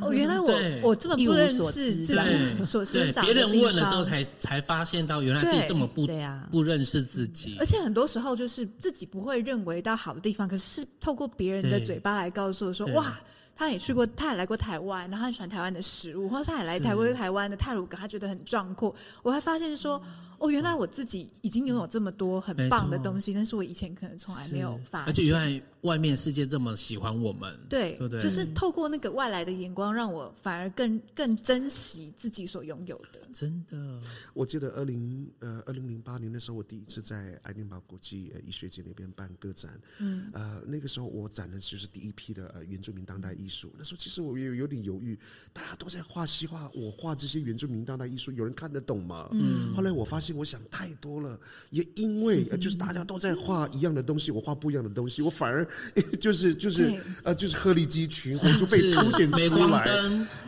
[0.00, 0.52] 哦，原来我
[0.82, 1.62] 我这么不认识
[2.06, 3.50] 自己所生长的地方。
[3.50, 6.06] 别人问了之后，才才发现到原来自己这么不
[6.50, 7.56] 不认识自己。
[7.60, 13.18] 而且很多时候就是自己不会认为到好的地方，可是透过别人的嘴巴来告诉我说，哇，
[13.54, 18.94] 他也去过，他也来过台湾，然后他很喜欢台湾的食物，或者他也来台过台湾的泰鲁阁，他觉得很壮阔。
[19.22, 20.02] 我还发现说。
[20.38, 25.06] 哦，原来我自己已经拥有这么多很棒的东西，但是我以前可能从来没有发现。
[25.06, 33.20] 而且原来外面世界这么喜欢我们，对，对对，就是透过那个外来的眼光，让我反而更更珍惜自己所拥有的。
[33.32, 34.00] 真的，
[34.32, 43.72] 我记得二零呃二零零八年的时候，我第一次在爱丁堡国际医学节那边办个展，嗯，呃，那个时候我展的就是第一批的呃原住民当代艺术。
[43.78, 45.18] 那时候其实我也有点犹豫，
[45.52, 49.28] 大家都在画西画，我画这些原住民当代艺术，有人看得懂吗？
[49.32, 50.23] 嗯，后来我发现。
[50.32, 51.38] 我想太多了，
[51.70, 55.66] 也因为 就是大家都在画一样的东西，我画不一样的东西，我反而
[56.20, 59.84] 就是就是呃就是鹤立鸡群，我就被凸显出来，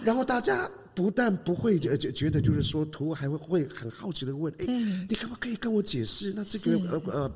[0.02, 0.70] 然后大家。
[0.96, 4.64] 不但不会觉觉觉得就是说图，还会会很好奇的问，哎，
[5.06, 7.32] 你可不可以跟我解释，那这个呃呃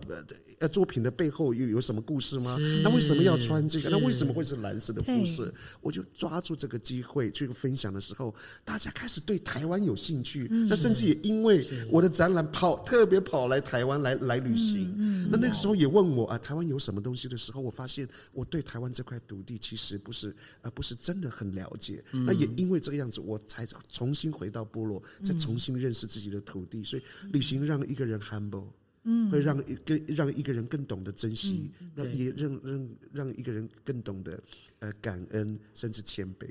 [0.61, 2.57] 呃作品的背后有有什么故事吗？
[2.83, 3.91] 那为什么要穿这个？
[3.91, 5.53] 那为什么会是蓝色的肤色？
[5.83, 8.35] 我就抓住这个机会去分享的时候，
[8.65, 15.29] 大家开始对台湾有兴趣，那甚至也因为我的展览跑特别跑来台湾来来旅行。
[15.31, 22.03] 那那个时候也问我啊，台湾有什么东西的时候，我发现我对台湾这块土地其实不是呃不是真的很了解。
[22.11, 23.39] 那也因为这个样子，我。
[23.51, 28.69] 才重新回到部落，再重新认识自己的土地，所以旅行让一个人 humble，
[29.03, 34.41] 嗯，会让一个让一个人更懂得珍惜，让也让让让一个人更懂得
[34.79, 36.49] 呃感恩，甚至谦卑，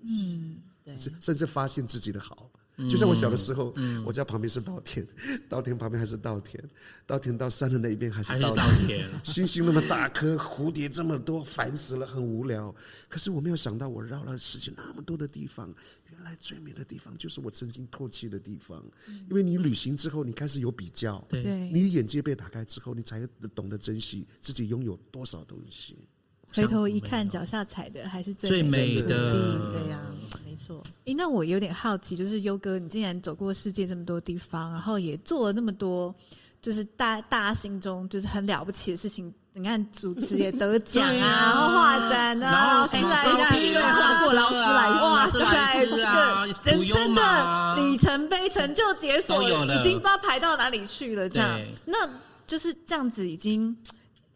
[0.00, 2.50] 嗯，对，甚至发现自己的好。
[2.88, 5.06] 就像我小的时候，嗯、我家旁边是稻田，
[5.48, 6.62] 稻田旁边还是稻田，
[7.06, 9.08] 稻田到山的那一边还是稻田。
[9.24, 12.74] 星星那么大颗，蝴蝶这么多，烦死了，很无聊。
[13.08, 15.72] 可是我没有想到，我绕了世界那么多的地方，
[16.10, 18.82] 原来最美的地方就是我曾经唾弃的地方。
[19.28, 25.96] 因为你旅行之后，你开始有比较，对，你眼界被打开之后，你才懂得珍惜自己拥有多少东西。
[26.54, 29.98] 回头一看，脚下踩的还是最美的，对呀。
[31.04, 36.14] 诶，那我有点好奇，就是优哥，你竟然走过世界这么多地方，然后也做了那么多，
[36.62, 39.34] 就是大大家心中就是很了不起的事情。
[39.52, 43.24] 你看主持也得奖啊， 然后画展啊，然后现在
[43.58, 51.28] 一个画过劳斯莱斯，哇塞，这个人生的里程碑成就解锁，已经不知道排到哪里去了。
[51.28, 52.08] 这样，那
[52.46, 53.76] 就是这样子，已经。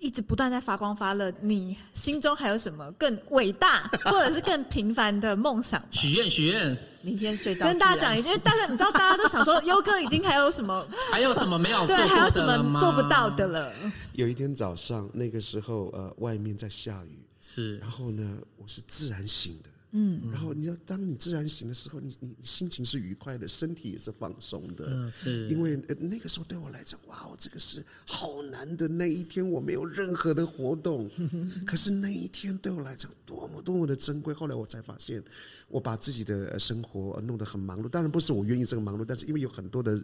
[0.04, 5.82] 一直不断在发光发热，你心中还有什么更伟大 或者是更平凡的梦想？
[5.90, 10.86] 许愿许愿，明天睡到跟大家讲一句，大家你知道，大家都想说， 优哥已经还有什么？
[11.10, 11.86] 还有什么没有？
[11.86, 13.72] 对，还有什么做不到的了？
[14.12, 19.70] 有一天早上，那个时候呃，外面在下雨，是，然后呢，我是自然醒的。
[19.96, 24.86] 嗯，然后你要当你自然醒的时候，你你心情是愉快的，身体也是放松的。
[24.90, 31.08] 嗯，是因为那个时候对我来讲，哇，这个是好难的那一天，我没有任何的活动，
[31.64, 34.34] 可是那一天对我来讲多么多么的珍贵。
[34.34, 35.22] 后来我才发现，
[35.68, 39.96] 我把自己的生活弄得很忙碌，当然不是我愿意这个忙碌，但是因为有很多的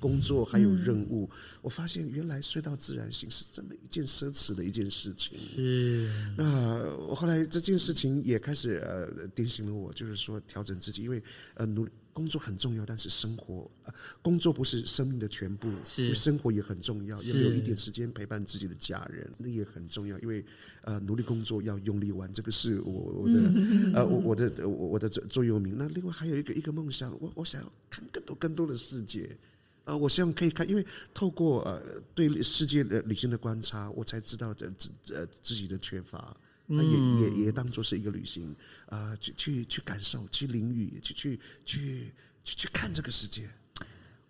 [0.00, 1.30] 工作还有任务，
[1.62, 5.38] 我发现原来睡到自然醒是这么一件奢侈的一件事情。
[5.38, 9.06] 是，那后来这件事情也开始呃。
[9.36, 11.22] 点醒了我，就是说调整自己，因为
[11.54, 20.18] 呃努力工作很重要，但是生活，呃、工作不是生命的全部，是生活也很重要，要有一点时间陪伴自己的家人，那也很重要。
[20.20, 20.42] 因为
[20.80, 23.34] 呃，努力工作要用力玩，这个是我我的
[23.94, 25.76] 呃我我的我我的座右铭。
[25.76, 29.36] 那另外还有一个一个梦想，我我想要看更多更多的世界。
[29.84, 36.34] 啊、呃，我希望可以看，因为透过呃对世界的旅行的观察，我才知道这自呃自己的缺乏。
[36.66, 38.54] 那也、嗯、也也当做是一个旅行，
[38.86, 42.12] 啊、呃，去去去感受，去淋雨，去去去
[42.44, 43.48] 去去看这个世界。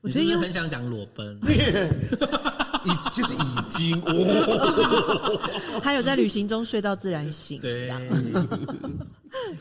[0.02, 7.58] 我觉得很想讲裸奔， 已其实已经， 哦、他有在旅行中睡到自然醒。
[7.64, 7.92] 对，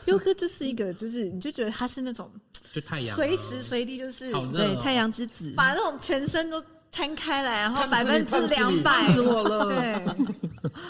[0.06, 2.30] 优哥就是一个，就是你就觉得他是那种，
[2.72, 9.96] 就太阳，随时随地就是、哦、对太阳之子，把那种全身都摊开来，然后百分之两百，死我了，对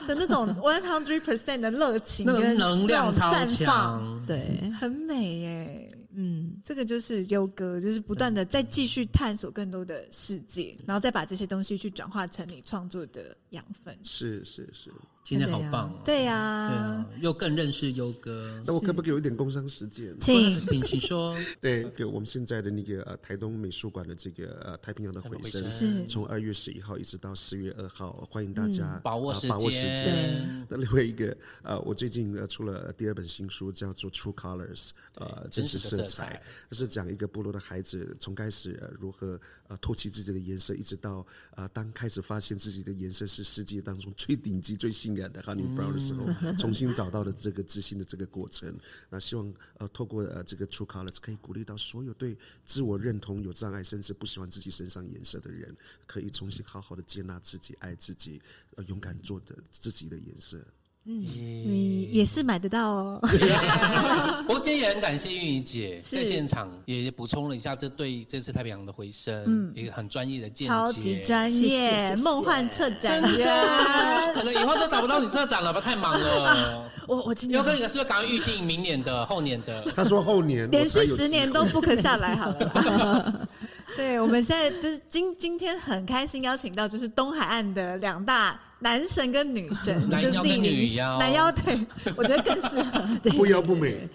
[0.08, 5.92] 的那种 one hundred percent 的热情，那个能量超强，对，很美耶。
[6.18, 13.94] 嗯，这个就是优哥，就是不断的在继续探索更多的世界，然后再把这些东西去转化成你创作的养分。
[14.02, 14.90] 是是是。
[15.26, 16.02] 今天好棒哦！
[16.06, 18.62] 对呀，对啊，又更认识优哥。
[18.64, 20.16] 那我可不可以有一点工商时间？
[20.20, 21.36] 请，请说。
[21.60, 29.50] 对，给我们现在的那个呃台东美术馆的这个呃太平洋的回声，是从二月十一号一直到四月二号，欢迎大家把握时间。
[29.50, 30.68] 把握时间。
[30.70, 46.26] 那另外一个呃，我最近呃出了第二本新书，叫做《True Colors》，呃，真实色彩，就是讲一个部落的孩子从开始如何呃唾弃自己的颜色，一直到呃当开始发现自己的颜色是世界当中最顶级、最性感的 Honey Brown 的时候，
[46.60, 48.78] 重新找到了这个自信的这个过程。
[49.10, 58.42] 那希望呃透过呃这个 True Colors 可以鼓励到所有对自我认同有障碍，甚至不喜欢自己身上颜色的人，可以重新好好的接纳自己、爱自己，
[58.76, 60.60] 呃勇敢做的自己的颜色。
[61.08, 63.20] 嗯，你也是买得到哦。
[64.48, 75.80] 不过今天也很感谢玉怡姐在现场也补充了一下，这对这次太平洋的回声，嗯，一个很专业的见解，超级专业，梦幻策展人，可能以后都找不到你策展了吧？
[75.80, 76.92] 太忙了。
[77.08, 79.84] 我我今天优哥，你是不是赶快预定明年的、 后年的？
[79.96, 83.48] 他说后年，连续十年都不可下来好了。
[83.96, 88.60] 对，我们现在就是今今天很开心邀请到就是东海岸的两大。
[88.80, 91.80] 男神跟女神， 男妖跟女妖，男妖对，
[92.16, 93.02] 我觉得更适合，
[93.32, 94.08] 不妖不美。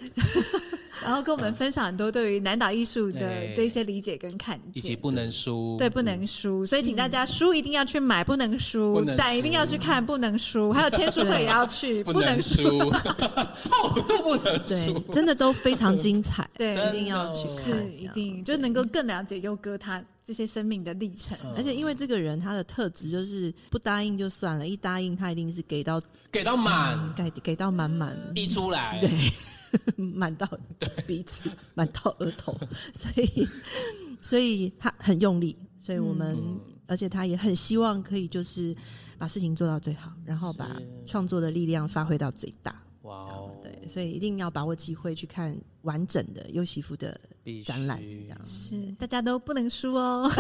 [1.03, 3.21] 然后跟我们分享很多对于南岛艺术的
[3.55, 6.67] 这些理解跟看见，以及不能输，对，不能输。
[6.67, 10.73] 所以请大家书一定要去买，不能输；展一定要去看，不能输。
[10.73, 18.45] 还有签书会也要去， 不能输，好 都不能输，真的都非常精彩，对，一定要去，是一定。
[18.45, 21.37] 就能够更了解优哥他这些生命的历程。
[21.57, 29.11] 而且因为这个人他的特质就是不答应就算了，一答应他一定是给到给到满，给给到满满，溢出来，对。
[29.97, 30.47] 满到
[31.07, 32.57] 鼻子，满到额头，
[32.95, 33.49] 所以，
[34.21, 38.75] 所以他很用力，所以我们，嗯、而且他也很希望可以就是
[39.19, 42.83] 把事情做到最好，然后把创作的力量发挥到最大。
[43.03, 47.19] 哇哦，对，所以一定要把握机会去看完整的优媳妇的
[47.65, 50.31] 展览，一样是大家都不能输哦。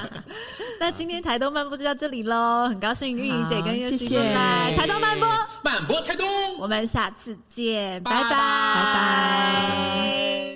[0.80, 5.28] 那今天台东漫播就到这里喽，很高兴运营姐跟优席夫来台东漫播，
[5.62, 6.26] 漫播台东，
[6.58, 8.36] 我们下次见，拜拜，拜拜。
[8.74, 10.55] 拜拜。